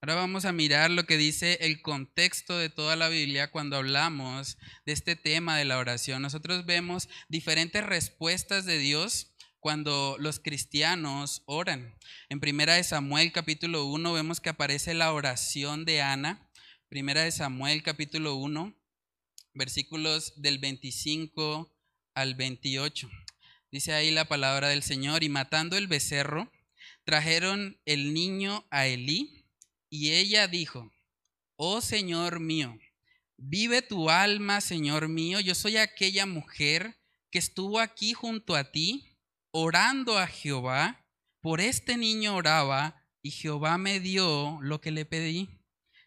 [0.00, 4.56] Ahora vamos a mirar lo que dice el contexto de toda la Biblia cuando hablamos
[4.86, 6.22] de este tema de la oración.
[6.22, 11.94] Nosotros vemos diferentes respuestas de Dios cuando los cristianos oran.
[12.30, 16.50] En Primera de Samuel capítulo 1 vemos que aparece la oración de Ana.
[16.88, 18.74] Primera de Samuel capítulo 1,
[19.52, 21.76] versículos del 25
[22.14, 23.10] al 28.
[23.74, 26.48] Dice ahí la palabra del Señor, y matando el becerro,
[27.02, 29.48] trajeron el niño a Elí,
[29.90, 30.92] y ella dijo,
[31.56, 32.78] oh Señor mío,
[33.36, 37.00] vive tu alma, Señor mío, yo soy aquella mujer
[37.32, 39.18] que estuvo aquí junto a ti,
[39.50, 41.04] orando a Jehová,
[41.40, 45.48] por este niño oraba, y Jehová me dio lo que le pedí.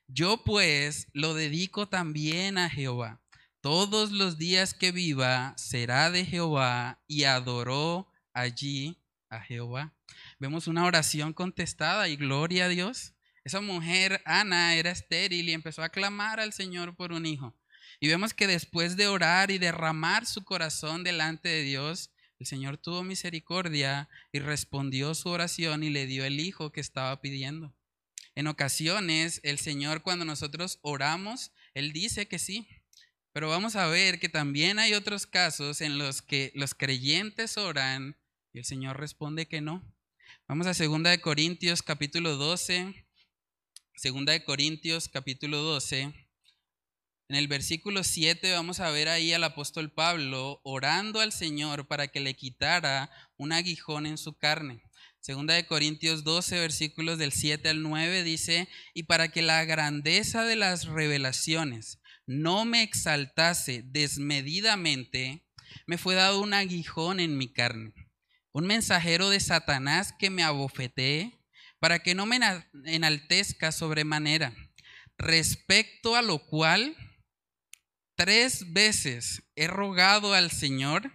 [0.07, 3.21] Yo pues lo dedico también a Jehová
[3.67, 8.97] todos los días que viva será de Jehová y adoró allí
[9.29, 9.93] a Jehová.
[10.39, 13.11] Vemos una oración contestada y gloria a Dios.
[13.43, 17.57] Esa mujer, Ana, era estéril y empezó a clamar al Señor por un hijo.
[17.99, 22.77] Y vemos que después de orar y derramar su corazón delante de Dios, el Señor
[22.77, 27.75] tuvo misericordia y respondió su oración y le dio el hijo que estaba pidiendo.
[28.33, 32.65] En ocasiones, el Señor cuando nosotros oramos, Él dice que sí.
[33.33, 38.17] Pero vamos a ver que también hay otros casos en los que los creyentes oran
[38.53, 39.83] y el Señor responde que no.
[40.47, 43.05] Vamos a 2 de Corintios capítulo 12.
[44.03, 46.27] 2 de Corintios capítulo 12
[47.29, 52.07] en el versículo 7 vamos a ver ahí al apóstol Pablo orando al Señor para
[52.07, 54.81] que le quitara un aguijón en su carne.
[55.19, 60.45] Segunda de Corintios 12, versículos del 7 al 9 dice, y para que la grandeza
[60.45, 65.47] de las revelaciones no me exaltase desmedidamente,
[65.87, 67.93] me fue dado un aguijón en mi carne,
[68.51, 71.33] un mensajero de Satanás que me abofetee,
[71.79, 72.39] para que no me
[72.85, 74.53] enaltezca sobremanera,
[75.17, 76.95] respecto a lo cual
[78.17, 81.13] Tres veces he rogado al Señor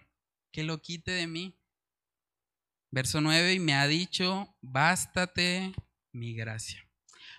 [0.53, 1.59] que lo quite de mí.
[2.93, 5.73] Verso 9, y me ha dicho, bástate
[6.13, 6.89] mi gracia,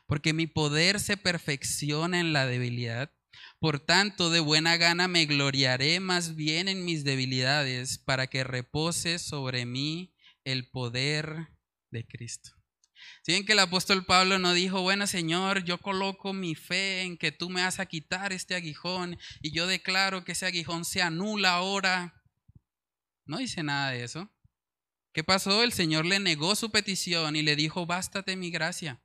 [0.05, 3.13] porque mi poder se perfecciona en la debilidad.
[3.63, 9.19] Por tanto, de buena gana me gloriaré más bien en mis debilidades, para que repose
[9.19, 11.47] sobre mí el poder
[11.89, 12.49] de Cristo.
[13.21, 17.17] Si bien que el apóstol Pablo no dijo, bueno Señor, yo coloco mi fe en
[17.17, 21.01] que tú me vas a quitar este aguijón y yo declaro que ese aguijón se
[21.01, 22.21] anula ahora.
[23.25, 24.29] No dice nada de eso.
[25.13, 25.63] ¿Qué pasó?
[25.63, 29.01] El Señor le negó su petición y le dijo, bástate mi gracia.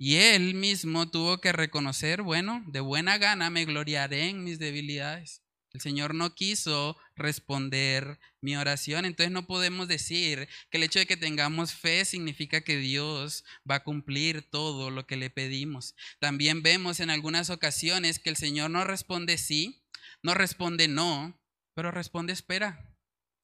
[0.00, 5.42] Y él mismo tuvo que reconocer, bueno, de buena gana me gloriaré en mis debilidades.
[5.72, 11.06] El Señor no quiso responder mi oración, entonces no podemos decir que el hecho de
[11.06, 15.96] que tengamos fe significa que Dios va a cumplir todo lo que le pedimos.
[16.20, 19.84] También vemos en algunas ocasiones que el Señor no responde sí,
[20.22, 21.38] no responde no,
[21.74, 22.94] pero responde espera.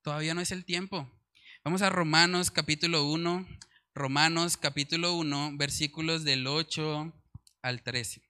[0.03, 1.11] Todavía no es el tiempo.
[1.64, 3.47] Vamos a Romanos capítulo 1,
[3.96, 7.14] Romanos capítulo 1, versículos del 8
[7.62, 8.22] al 13.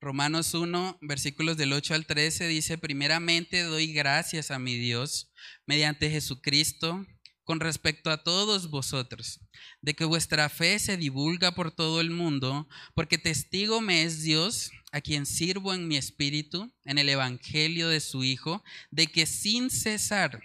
[0.00, 5.30] Romanos 1, versículos del 8 al 13 dice, primeramente doy gracias a mi Dios
[5.66, 7.04] mediante Jesucristo
[7.44, 9.38] con respecto a todos vosotros,
[9.82, 14.70] de que vuestra fe se divulga por todo el mundo, porque testigo me es Dios,
[14.92, 19.68] a quien sirvo en mi espíritu, en el Evangelio de su Hijo, de que sin
[19.68, 20.40] cesar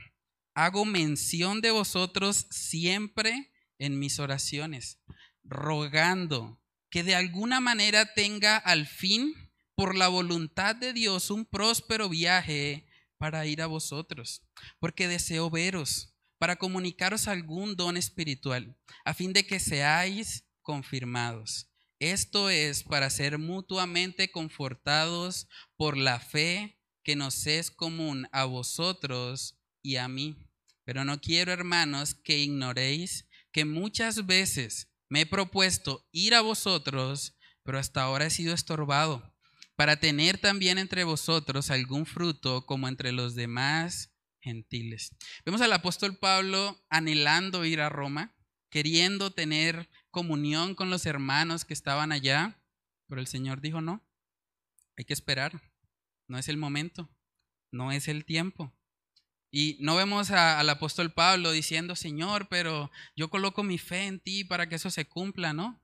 [0.56, 3.53] hago mención de vosotros siempre
[3.84, 5.00] en mis oraciones,
[5.44, 9.34] rogando que de alguna manera tenga al fin
[9.76, 14.42] por la voluntad de Dios un próspero viaje para ir a vosotros,
[14.80, 21.70] porque deseo veros, para comunicaros algún don espiritual, a fin de que seáis confirmados.
[22.00, 29.58] Esto es para ser mutuamente confortados por la fe que nos es común a vosotros
[29.82, 30.38] y a mí.
[30.86, 37.38] Pero no quiero, hermanos, que ignoréis que muchas veces me he propuesto ir a vosotros,
[37.64, 39.34] pero hasta ahora he sido estorbado
[39.76, 44.12] para tener también entre vosotros algún fruto como entre los demás
[44.42, 45.16] gentiles.
[45.46, 48.36] Vemos al apóstol Pablo anhelando ir a Roma,
[48.70, 52.60] queriendo tener comunión con los hermanos que estaban allá,
[53.08, 54.04] pero el Señor dijo, no,
[54.98, 55.62] hay que esperar,
[56.28, 57.10] no es el momento,
[57.72, 58.74] no es el tiempo.
[59.56, 64.44] Y no vemos al apóstol Pablo diciendo, Señor, pero yo coloco mi fe en ti
[64.44, 65.80] para que eso se cumpla, ¿no?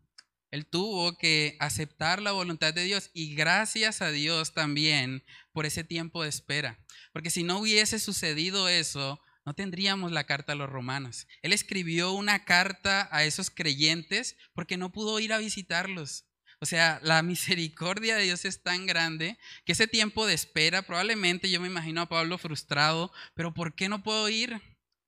[0.49, 5.83] Él tuvo que aceptar la voluntad de Dios y gracias a Dios también por ese
[5.83, 6.83] tiempo de espera.
[7.13, 11.27] Porque si no hubiese sucedido eso, no tendríamos la carta a los romanos.
[11.43, 16.25] Él escribió una carta a esos creyentes porque no pudo ir a visitarlos.
[16.61, 21.49] O sea, la misericordia de Dios es tan grande que ese tiempo de espera, probablemente
[21.49, 24.61] yo me imagino a Pablo frustrado, pero ¿por qué no puedo ir?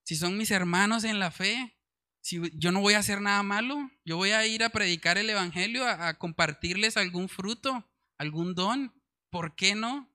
[0.04, 1.76] Si son mis hermanos en la fe,
[2.22, 5.30] si yo no voy a hacer nada malo, yo voy a ir a predicar el
[5.30, 8.94] Evangelio, a, compartirles algún fruto, algún don.
[9.30, 10.10] ¿Por qué no?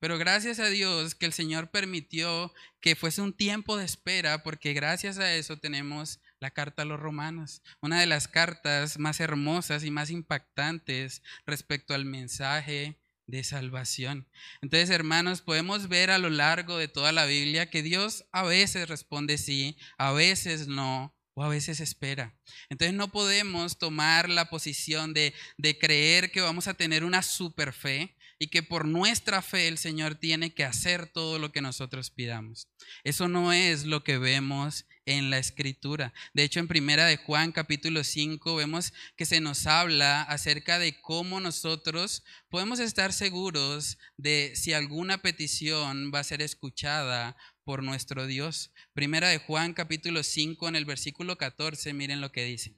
[0.00, 4.72] Pero gracias a Dios que el Señor permitió que fuese un tiempo de espera, porque
[4.72, 9.84] gracias a eso tenemos la carta a los romanos, una de las cartas más hermosas
[9.84, 14.26] y más impactantes respecto al mensaje de salvación.
[14.62, 18.88] Entonces, hermanos, podemos ver a lo largo de toda la Biblia que Dios a veces
[18.88, 22.36] responde sí, a veces no, o a veces espera.
[22.68, 27.72] Entonces no podemos tomar la posición de, de, creer que vamos a tener una super
[27.72, 32.10] fe y que por nuestra fe el Señor tiene que hacer todo lo que nosotros
[32.10, 32.68] pidamos.
[33.04, 36.12] Eso no es lo que vemos en la escritura.
[36.34, 41.00] De hecho, en primera de Juan capítulo 5 vemos que se nos habla acerca de
[41.00, 48.26] cómo nosotros podemos estar seguros de si alguna petición va a ser escuchada por nuestro
[48.26, 48.70] Dios.
[48.92, 52.76] Primera de Juan capítulo 5 en el versículo 14, miren lo que dice.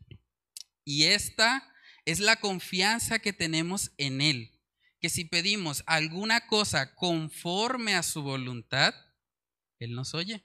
[0.84, 1.68] Y esta
[2.04, 4.52] es la confianza que tenemos en Él,
[5.00, 8.94] que si pedimos alguna cosa conforme a su voluntad,
[9.80, 10.44] Él nos oye.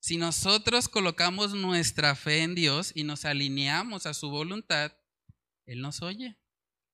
[0.00, 4.92] Si nosotros colocamos nuestra fe en Dios y nos alineamos a su voluntad,
[5.66, 6.38] Él nos oye.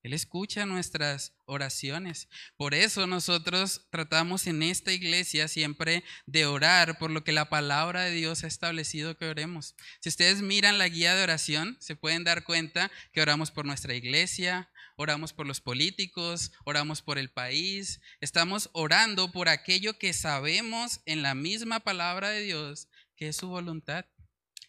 [0.04, 2.28] Él escucha nuestras oraciones.
[2.58, 8.02] Por eso nosotros tratamos en esta iglesia siempre de orar por lo que la palabra
[8.02, 9.74] de Dios ha establecido que oremos.
[10.00, 13.94] Si ustedes miran la guía de oración, se pueden dar cuenta que oramos por nuestra
[13.94, 21.00] iglesia, oramos por los políticos, oramos por el país, estamos orando por aquello que sabemos
[21.06, 22.88] en la misma palabra de Dios
[23.24, 24.06] es su voluntad.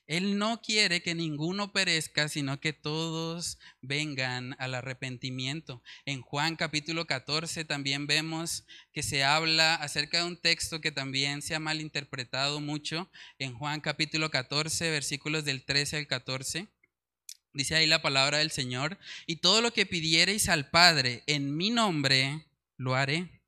[0.07, 5.81] Él no quiere que ninguno perezca, sino que todos vengan al arrepentimiento.
[6.05, 11.41] En Juan capítulo 14 también vemos que se habla acerca de un texto que también
[11.41, 13.09] se ha malinterpretado mucho.
[13.39, 16.67] En Juan capítulo 14, versículos del 13 al 14.
[17.53, 21.71] Dice ahí la palabra del Señor, y todo lo que pidiereis al Padre en mi
[21.71, 22.45] nombre,
[22.77, 23.41] lo haré,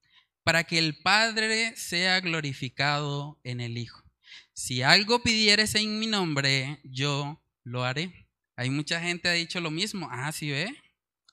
[0.44, 4.07] para que el Padre sea glorificado en el Hijo.
[4.58, 8.28] Si algo pidieres en mi nombre, yo lo haré.
[8.56, 10.10] Hay mucha gente ha dicho lo mismo.
[10.12, 10.76] Ah, sí ve.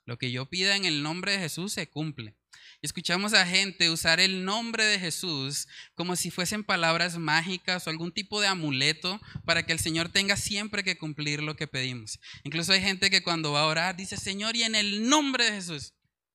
[0.05, 2.37] Lo que yo pida en el nombre de Jesús se cumple.
[2.83, 8.13] Escuchamos a gente usar el nombre de Jesús como si fuesen palabras mágicas o algún
[8.13, 12.21] tipo de amuleto para que el Señor tenga siempre que cumplir lo que pedimos.
[12.43, 15.53] Incluso hay gente que cuando va a orar dice, Señor, y en el nombre de
[15.53, 15.95] Jesús.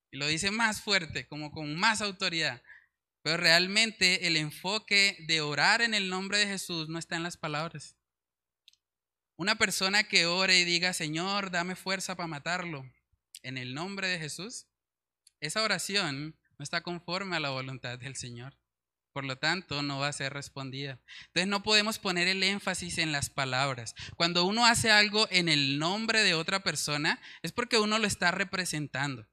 [0.10, 2.64] Y lo dice más fuerte, como con más autoridad.
[3.30, 7.38] Pero realmente el enfoque de orar en el nombre de Jesús no está en las
[7.38, 7.96] palabras.
[9.36, 12.92] Una persona que ore y diga, Señor, dame fuerza para matarlo,
[13.44, 14.66] en el nombre de Jesús,
[15.42, 18.58] esa oración no está conforme a la voluntad del Señor.
[19.14, 21.00] Por lo tanto, no va a ser respondida.
[21.28, 23.94] Entonces no podemos poner el énfasis en las palabras.
[24.16, 28.32] Cuando uno hace algo en el nombre de otra persona, es porque uno lo está
[28.32, 29.28] representando.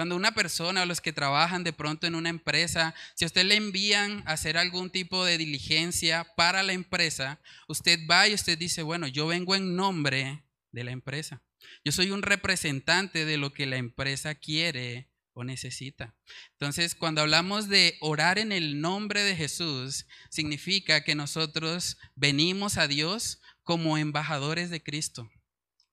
[0.00, 3.44] Cuando una persona o los que trabajan de pronto en una empresa, si a usted
[3.44, 7.38] le envían a hacer algún tipo de diligencia para la empresa,
[7.68, 10.42] usted va y usted dice, bueno, yo vengo en nombre
[10.72, 11.42] de la empresa.
[11.84, 16.16] Yo soy un representante de lo que la empresa quiere o necesita.
[16.52, 22.88] Entonces, cuando hablamos de orar en el nombre de Jesús, significa que nosotros venimos a
[22.88, 25.30] Dios como embajadores de Cristo,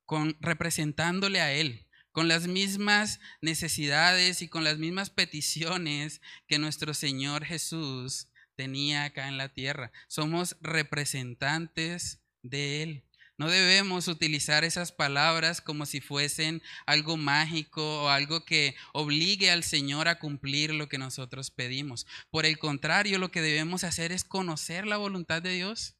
[0.05, 1.86] con, representándole a Él
[2.17, 9.27] con las mismas necesidades y con las mismas peticiones que nuestro Señor Jesús tenía acá
[9.27, 9.91] en la tierra.
[10.07, 13.03] Somos representantes de Él.
[13.37, 19.63] No debemos utilizar esas palabras como si fuesen algo mágico o algo que obligue al
[19.63, 22.07] Señor a cumplir lo que nosotros pedimos.
[22.31, 25.99] Por el contrario, lo que debemos hacer es conocer la voluntad de Dios,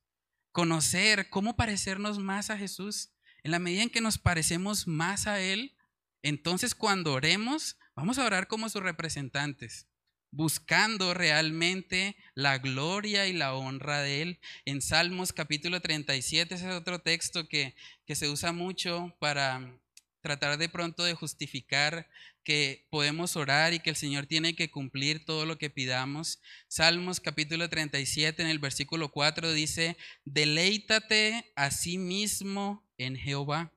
[0.52, 3.12] conocer cómo parecernos más a Jesús.
[3.44, 5.77] En la medida en que nos parecemos más a Él,
[6.28, 9.88] entonces cuando oremos, vamos a orar como sus representantes,
[10.30, 14.40] buscando realmente la gloria y la honra de Él.
[14.66, 17.76] En Salmos capítulo 37, ese es otro texto que,
[18.06, 19.80] que se usa mucho para
[20.20, 22.10] tratar de pronto de justificar
[22.44, 26.42] que podemos orar y que el Señor tiene que cumplir todo lo que pidamos.
[26.68, 33.72] Salmos capítulo 37 en el versículo 4 dice, deleítate a sí mismo en Jehová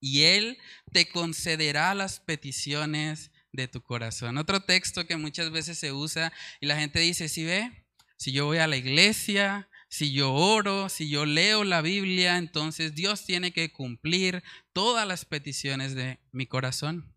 [0.00, 0.58] y Él
[0.92, 4.38] te concederá las peticiones de tu corazón.
[4.38, 7.86] Otro texto que muchas veces se usa y la gente dice, si ve,
[8.16, 12.94] si yo voy a la iglesia, si yo oro, si yo leo la Biblia, entonces
[12.94, 14.42] Dios tiene que cumplir
[14.72, 17.14] todas las peticiones de mi corazón.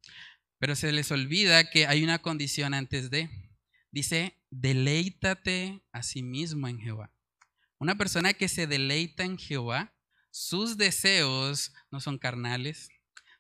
[0.58, 3.30] Pero se les olvida que hay una condición antes de.
[3.92, 7.12] Dice, deleítate a sí mismo en Jehová.
[7.78, 9.94] Una persona que se deleita en Jehová
[10.32, 12.90] sus deseos no son carnales,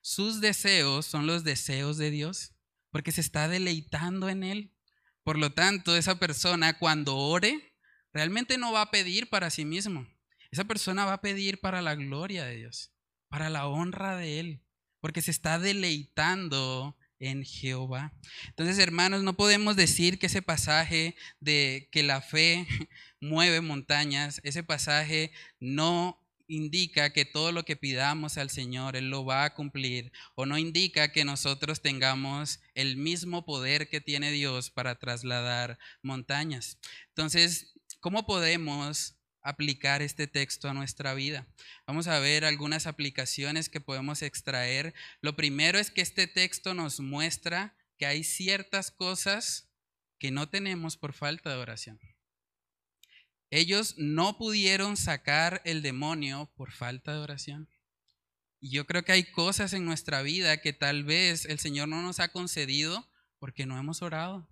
[0.01, 2.53] sus deseos son los deseos de Dios,
[2.91, 4.75] porque se está deleitando en Él.
[5.23, 7.75] Por lo tanto, esa persona cuando ore,
[8.13, 10.07] realmente no va a pedir para sí mismo.
[10.51, 12.91] Esa persona va a pedir para la gloria de Dios,
[13.29, 14.63] para la honra de Él,
[14.99, 18.13] porque se está deleitando en Jehová.
[18.47, 22.67] Entonces, hermanos, no podemos decir que ese pasaje de que la fe
[23.21, 26.20] mueve montañas, ese pasaje no
[26.51, 30.57] indica que todo lo que pidamos al Señor, Él lo va a cumplir, o no
[30.57, 36.77] indica que nosotros tengamos el mismo poder que tiene Dios para trasladar montañas.
[37.09, 41.47] Entonces, ¿cómo podemos aplicar este texto a nuestra vida.
[41.87, 44.93] Vamos a ver algunas aplicaciones que podemos extraer.
[45.21, 49.71] Lo primero es que este texto nos muestra que hay ciertas cosas
[50.19, 51.99] que no tenemos por falta de oración.
[53.51, 57.69] Ellos no pudieron sacar el demonio por falta de oración.
[58.61, 62.01] Y yo creo que hay cosas en nuestra vida que tal vez el Señor no
[62.01, 64.47] nos ha concedido porque no hemos orado.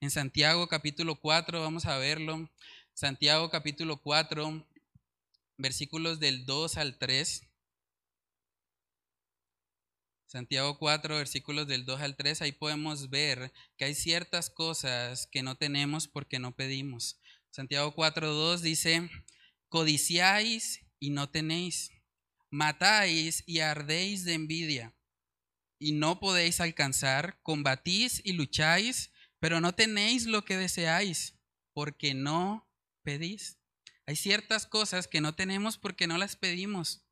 [0.00, 2.50] En Santiago capítulo 4, vamos a verlo,
[2.92, 4.68] Santiago capítulo 4,
[5.56, 7.48] versículos del 2 al 3.
[10.26, 15.42] Santiago 4, versículos del 2 al 3, ahí podemos ver que hay ciertas cosas que
[15.42, 17.18] no tenemos porque no pedimos.
[17.54, 19.08] Santiago 4, 2 dice,
[19.68, 21.92] codiciáis y no tenéis,
[22.50, 24.96] matáis y ardéis de envidia
[25.78, 31.38] y no podéis alcanzar, combatís y lucháis, pero no tenéis lo que deseáis
[31.74, 32.68] porque no
[33.04, 33.60] pedís.
[34.04, 37.06] Hay ciertas cosas que no tenemos porque no las pedimos.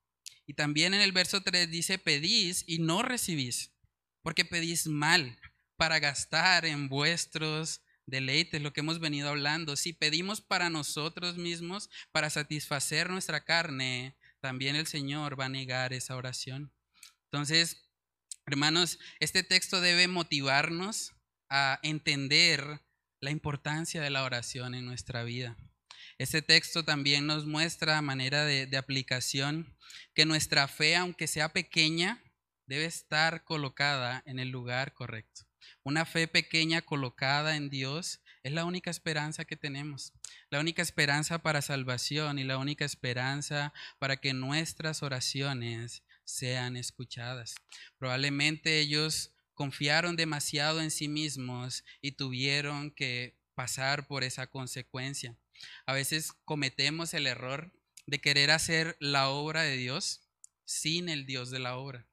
[0.45, 3.76] Y también en el verso 3 dice, pedís y no recibís,
[4.22, 5.38] porque pedís mal
[5.76, 9.77] para gastar en vuestros deleites, lo que hemos venido hablando.
[9.77, 15.93] Si pedimos para nosotros mismos, para satisfacer nuestra carne, también el Señor va a negar
[15.93, 16.73] esa oración.
[17.31, 17.89] Entonces,
[18.47, 21.15] hermanos, este texto debe motivarnos
[21.49, 22.81] a entender
[23.21, 25.57] la importancia de la oración en nuestra vida.
[26.19, 29.77] Este texto también nos muestra a manera de, aplicación
[30.15, 32.23] que nuestra fe, aunque sea pequeña,
[32.67, 35.43] debe estar colocada en el lugar correcto.
[35.85, 40.12] Una fe pequeña colocada en Dios es la única esperanza que tenemos,
[40.49, 47.57] la única esperanza para salvación y la única esperanza para que nuestras oraciones sean escuchadas.
[47.99, 55.37] Probablemente ellos confiaron demasiado en sí mismos y tuvieron que pasar por esa consecuencia.
[55.87, 57.72] A veces cometemos el error
[58.07, 60.22] de querer hacer la obra de Dios
[60.64, 62.07] sin el Dios de la obra.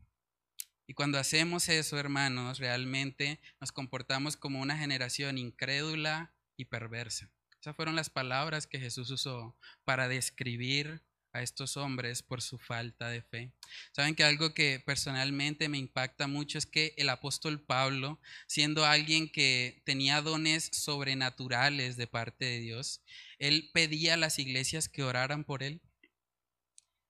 [0.90, 7.32] Y cuando hacemos eso, hermanos, realmente nos comportamos como una generación incrédula y perversa.
[7.62, 13.10] Esas fueron las palabras que Jesús usó para describir a estos hombres por su falta
[13.10, 13.54] de fe.
[13.92, 19.30] Saben que algo que personalmente me impacta mucho es que el apóstol Pablo, siendo alguien
[19.30, 23.04] que tenía dones sobrenaturales de parte de Dios,
[23.38, 25.84] él pedía a las iglesias que oraran por él.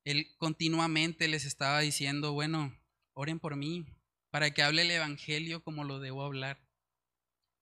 [0.03, 2.77] Él continuamente les estaba diciendo, bueno,
[3.19, 3.85] oren por mí,
[4.29, 6.57] para que hable el Evangelio como lo debo hablar.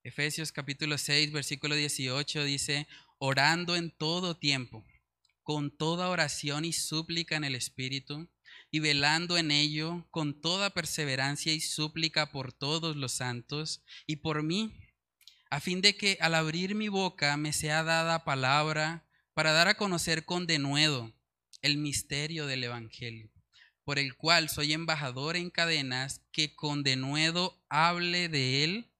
[0.04, 2.88] Efesios capítulo 6, versículo 18 dice,
[3.18, 4.86] orando en todo tiempo
[5.42, 8.30] con toda oración y súplica en el Espíritu,
[8.70, 14.44] y velando en ello con toda perseverancia y súplica por todos los santos y por
[14.44, 14.78] mí,
[15.50, 19.78] a fin de que al abrir mi boca me sea dada palabra para dar a
[19.78, 21.14] conocer con denuedo
[21.62, 23.32] el misterio del Evangelio,
[23.88, 28.92] por el cual soy embajador en cadenas, que con denuedo hable de él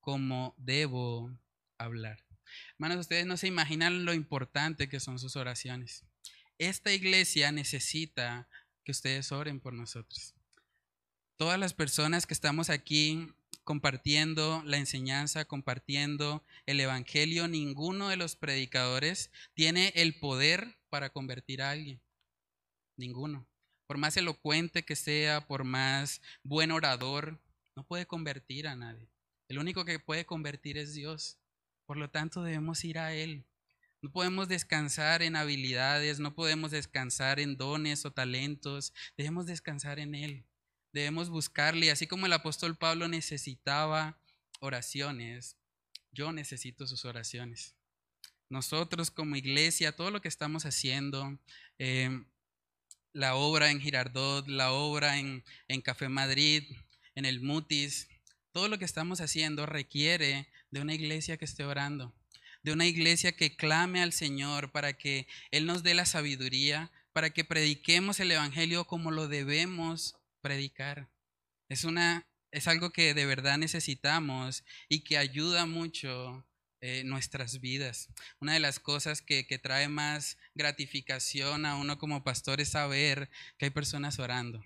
[0.00, 1.30] como debo
[1.76, 2.24] hablar.
[2.72, 6.06] Hermanos, ustedes no se imaginan lo importante que son sus oraciones.
[6.56, 8.48] Esta iglesia necesita
[8.82, 10.34] que ustedes oren por nosotros.
[11.36, 13.28] Todas las personas que estamos aquí
[13.62, 21.60] compartiendo la enseñanza, compartiendo el Evangelio, ninguno de los predicadores tiene el poder para convertir
[21.60, 22.00] a alguien.
[22.96, 23.49] Ninguno.
[23.90, 27.40] Por más elocuente que sea, por más buen orador,
[27.74, 29.10] no puede convertir a nadie.
[29.48, 31.40] El único que puede convertir es Dios.
[31.86, 33.44] Por lo tanto, debemos ir a Él.
[34.00, 40.14] No podemos descansar en habilidades, no podemos descansar en dones o talentos, debemos descansar en
[40.14, 40.46] Él.
[40.92, 44.20] Debemos buscarle, así como el apóstol Pablo necesitaba
[44.60, 45.56] oraciones,
[46.12, 47.74] yo necesito sus oraciones.
[48.48, 51.40] Nosotros como iglesia, todo lo que estamos haciendo,
[51.78, 52.24] em,
[53.12, 56.64] la obra en Girardot, la obra en, en Café Madrid,
[57.14, 58.08] en el Mutis,
[58.52, 62.14] todo lo que estamos haciendo requiere de una iglesia que esté orando,
[62.62, 67.30] de una iglesia que clame al Señor para que Él nos dé la sabiduría, para
[67.30, 71.08] que prediquemos el Evangelio como lo debemos predicar.
[71.68, 76.44] Es, una, es algo que de verdad necesitamos y que ayuda mucho
[76.80, 78.08] eh, nuestras vidas.
[78.40, 83.30] Una de las cosas que, que trae más gratificación a uno como pastor es saber
[83.58, 84.64] que hay personas orando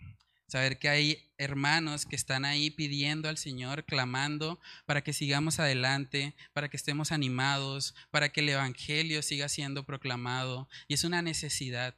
[0.54, 6.34] saber que hay hermanos que están ahí pidiendo al Señor, clamando para que sigamos adelante,
[6.52, 10.68] para que estemos animados, para que el Evangelio siga siendo proclamado.
[10.86, 11.96] Y es una necesidad.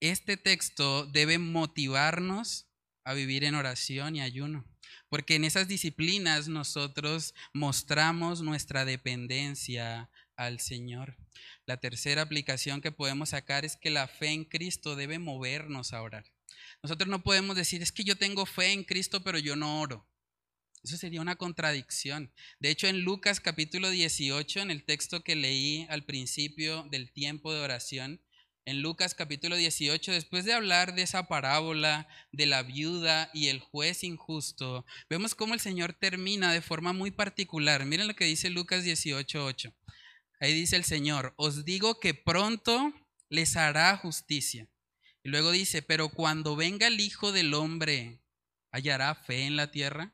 [0.00, 2.66] Este texto debe motivarnos
[3.04, 4.64] a vivir en oración y ayuno,
[5.16, 11.16] porque en esas disciplinas nosotros mostramos nuestra dependencia al Señor.
[11.64, 16.02] La tercera aplicación que podemos sacar es que la fe en Cristo debe movernos a
[16.02, 16.26] orar.
[16.82, 20.06] Nosotros no podemos decir, es que yo tengo fe en Cristo, pero yo no oro.
[20.84, 22.30] Eso sería una contradicción.
[22.60, 27.54] De hecho, en Lucas capítulo 18, en el texto que leí al principio del tiempo
[27.54, 28.20] de oración,
[28.66, 33.60] en Lucas capítulo 18, después de hablar de esa parábola de la viuda y el
[33.60, 37.84] juez injusto, vemos cómo el Señor termina de forma muy particular.
[37.86, 39.72] Miren lo que dice Lucas 18, 8.
[40.40, 42.92] Ahí dice el Señor, os digo que pronto
[43.30, 44.68] les hará justicia.
[45.22, 48.20] Y luego dice, pero cuando venga el Hijo del Hombre,
[48.72, 50.12] ¿hallará fe en la tierra?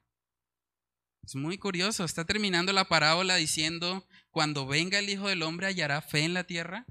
[1.24, 6.03] Es muy curioso, está terminando la parábola diciendo, cuando venga el Hijo del Hombre, ¿hallará
[6.03, 6.84] fe en la tierra?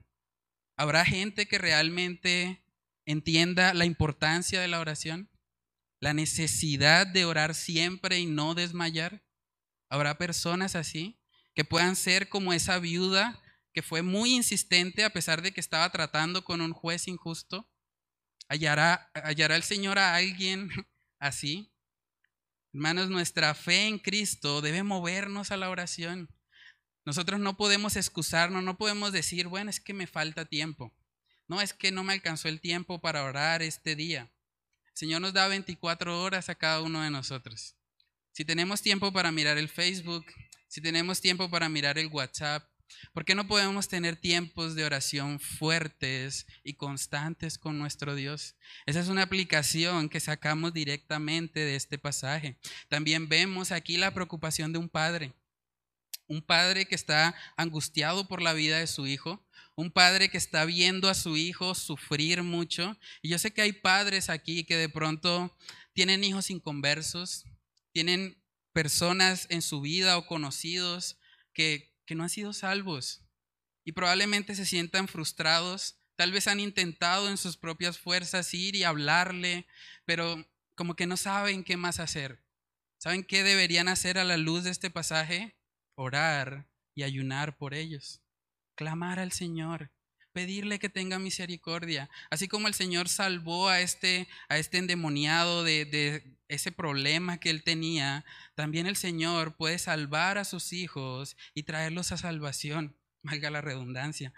[0.82, 2.66] ¿Habrá gente que realmente
[3.06, 5.30] entienda la importancia de la oración?
[6.00, 9.24] ¿La necesidad de orar siempre y no desmayar?
[9.90, 11.22] ¿Habrá personas así?
[11.54, 13.40] que puedan ser como esa viuda
[13.74, 17.70] que fue muy insistente a pesar de que estaba tratando con un juez injusto.
[18.50, 20.70] ¿Hallará, hallará el Señor a alguien
[21.20, 21.72] así?
[22.74, 26.28] Hermanos, nuestra fe en Cristo debe movernos a la oración.
[27.06, 30.93] Nosotros no podemos excusarnos, no podemos decir, bueno, es que me falta tiempo.
[31.47, 34.32] No, es que no me alcanzó el tiempo para orar este día.
[34.86, 37.76] El Señor nos da 24 horas a cada uno de nosotros.
[38.32, 40.26] Si tenemos tiempo para mirar el Facebook,
[40.68, 42.70] si tenemos tiempo para mirar el WhatsApp,
[43.14, 48.56] ¿por qué no podemos tener tiempos de oración fuertes y constantes con nuestro Dios?
[48.86, 52.58] Esa es una aplicación que sacamos directamente de este pasaje.
[52.88, 55.34] También vemos aquí la preocupación de un padre.
[56.32, 60.64] Un padre que está angustiado por la vida de su hijo, un padre que está
[60.64, 62.98] viendo a su hijo sufrir mucho.
[63.22, 65.54] Y yo sé que hay padres aquí que de pronto
[65.92, 67.44] tienen hijos inconversos,
[67.92, 71.18] tienen personas en su vida o conocidos
[71.52, 73.26] que, que no han sido salvos
[73.84, 75.98] y probablemente se sientan frustrados.
[76.16, 79.68] Tal vez han intentado en sus propias fuerzas ir y hablarle,
[80.06, 82.42] pero como que no saben qué más hacer.
[83.00, 85.58] ¿Saben qué deberían hacer a la luz de este pasaje?
[85.96, 88.22] Orar y ayunar por ellos.
[88.76, 89.92] Clamar al Señor
[90.34, 92.10] pedirle que tenga misericordia.
[92.30, 97.50] Así como el Señor salvó a este, a este endemoniado de, de ese problema que
[97.50, 98.26] él tenía,
[98.56, 104.34] también el Señor puede salvar a sus hijos y traerlos a salvación, valga la redundancia.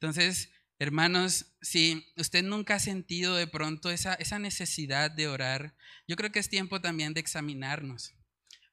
[0.00, 5.74] Entonces, hermanos, si usted nunca ha sentido de pronto esa, esa necesidad de orar,
[6.06, 8.14] yo creo que es tiempo también de examinarnos.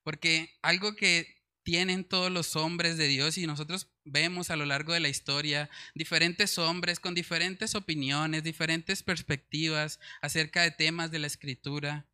[0.03, 4.93] Porque algo que tienen todos los hombres de Dios y nosotros vemos a lo largo
[4.93, 11.26] de la historia diferentes hombres con diferentes opiniones, diferentes perspectivas acerca de temas de la
[11.26, 12.05] escritura,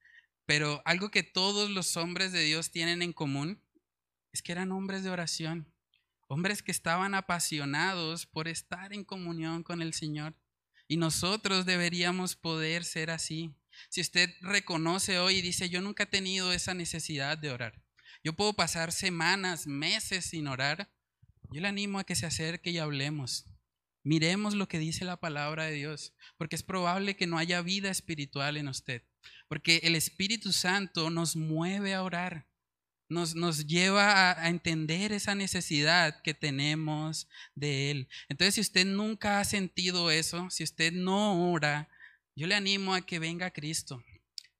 [0.45, 3.61] pero algo que todos los hombres de Dios tienen en común
[4.31, 5.69] es que eran hombres de oración,
[6.29, 10.33] hombres que estaban apasionados por estar en comunión con el Señor.
[10.87, 13.53] Y nosotros deberíamos poder ser así.
[13.89, 17.83] Si usted reconoce hoy y dice, yo nunca he tenido esa necesidad de orar,
[18.23, 20.91] yo puedo pasar semanas, meses sin orar.
[21.51, 23.45] Yo le animo a que se acerque y hablemos.
[24.03, 27.91] Miremos lo que dice la palabra de Dios, porque es probable que no haya vida
[27.91, 29.03] espiritual en usted,
[29.47, 32.47] porque el Espíritu Santo nos mueve a orar,
[33.09, 38.09] nos, nos lleva a, a, entender esa necesidad que tenemos de Él.
[38.27, 41.87] Entonces, si usted nunca ha sentido eso, si usted no ora,
[42.35, 44.03] yo le animo a que venga a Cristo.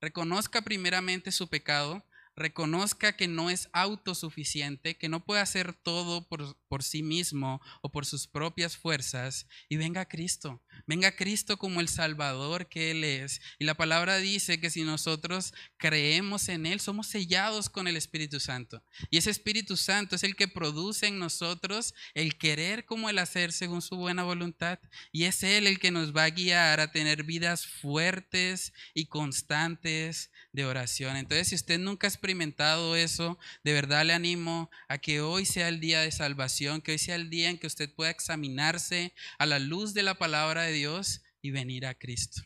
[0.00, 2.04] Reconozca primeramente su pecado,
[2.36, 7.90] reconozca que no es autosuficiente, que no puede hacer todo por, por, sí mismo o
[7.90, 13.40] por sus propias fuerzas, y venga Cristo, venga Cristo como el Salvador que Él es.
[13.58, 18.40] Y la palabra dice que si nosotros creemos en Él, somos sellados con el Espíritu
[18.40, 18.82] Santo.
[19.10, 23.52] Y ese Espíritu Santo es el que produce en nosotros el querer como el hacer
[23.52, 24.78] según su buena voluntad.
[25.12, 30.30] Y es Él el que nos va a guiar a tener vidas fuertes y constantes
[30.52, 31.16] de oración.
[31.16, 35.68] Entonces, si usted nunca ha experimentado eso, de verdad le animo a que hoy sea
[35.68, 39.46] el día de salvación, que hoy sea el día en que usted pueda examinarse a
[39.46, 42.42] la luz de la palabra de Dios y venir a Cristo.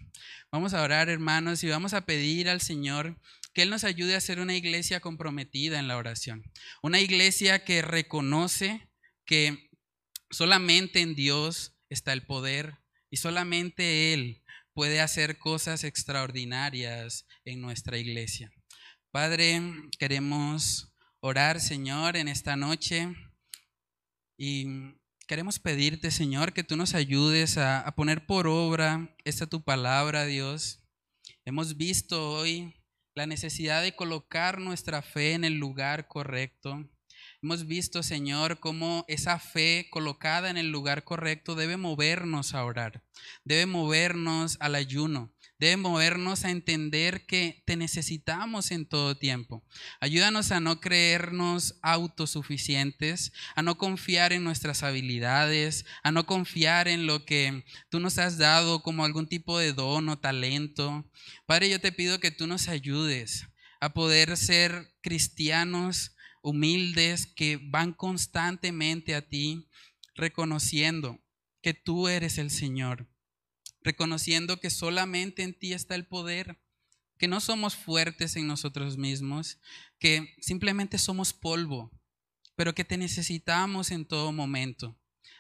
[0.50, 3.20] Vamos a orar, hermanos, y vamos a pedir al Señor
[3.52, 6.42] que Él nos ayude a ser una iglesia comprometida en la oración.
[6.82, 8.88] Una iglesia que reconoce
[9.24, 9.70] que
[10.30, 12.78] solamente en Dios está el poder
[13.10, 14.42] y solamente Él
[14.72, 18.52] puede hacer cosas extraordinarias en nuestra iglesia.
[19.10, 19.62] Padre,
[19.98, 23.08] queremos orar, Señor, en esta noche
[24.36, 24.66] y
[25.26, 30.80] queremos pedirte, Señor, que tú nos ayudes a, poner por obra esta tu palabra, Dios.
[31.44, 32.74] Hemos visto hoy
[33.14, 36.88] la necesidad de colocar nuestra fe en el lugar correcto.
[37.42, 43.02] Hemos visto, Señor, cómo esa fe colocada en el lugar correcto debe movernos a orar,
[43.44, 49.64] debe movernos al ayuno, debe movernos a entender que te necesitamos en todo tiempo.
[50.00, 57.06] Ayúdanos a no creernos autosuficientes, a no confiar en nuestras habilidades, a no confiar en
[57.06, 61.10] lo que tú nos has dado como algún tipo de don o talento.
[61.46, 63.46] Padre, yo te pido que tú nos ayudes
[63.80, 69.68] a poder ser cristianos humildes que van constantemente a ti
[70.14, 71.20] reconociendo
[71.60, 73.08] que tú eres el Señor
[73.86, 76.58] reconociendo que solamente en ti está el poder,
[77.18, 79.58] que no somos fuertes en nosotros mismos,
[79.98, 81.92] que simplemente somos polvo,
[82.56, 84.98] pero que te necesitamos en todo momento.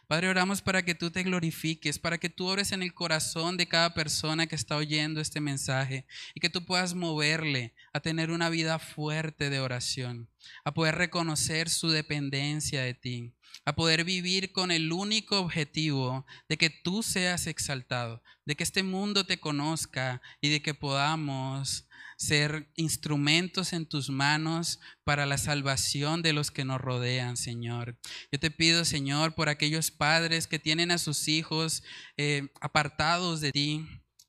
[0.08, 3.66] Padre, oramos para que tú te glorifiques, para que tú ores en el corazón de
[3.66, 8.48] cada persona que está oyendo este mensaje y que tú puedas moverle a tener una
[8.48, 10.30] vida fuerte de oración,
[10.64, 13.34] a poder reconocer su dependencia de ti,
[13.64, 18.84] a poder vivir con el único objetivo de que tú seas exaltado, de que este
[18.84, 21.85] mundo te conozca y de que podamos
[22.16, 27.98] ser instrumentos en tus manos para la salvación de los que nos rodean, Señor.
[28.32, 31.82] Yo te pido, Señor, por aquellos padres que tienen a sus hijos
[32.16, 33.86] eh, apartados de ti.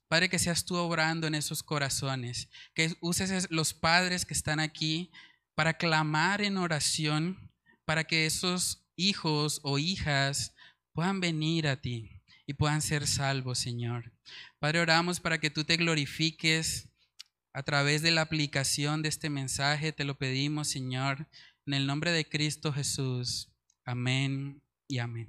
[0.08, 5.10] Padre, que seas tú obrando en esos corazones, que uses los padres que están aquí
[5.54, 7.50] para clamar en oración,
[7.84, 10.54] para que esos hijos o hijas
[10.92, 14.12] puedan venir a ti y puedan ser salvos, Señor.
[14.58, 16.88] Padre, oramos para que tú te glorifiques
[17.58, 19.92] a través de la aplicación de este mensaje.
[19.92, 21.26] Te lo pedimos, Señor,
[21.66, 23.50] en el nombre de Cristo Jesús.
[23.84, 25.26] Amén y amén.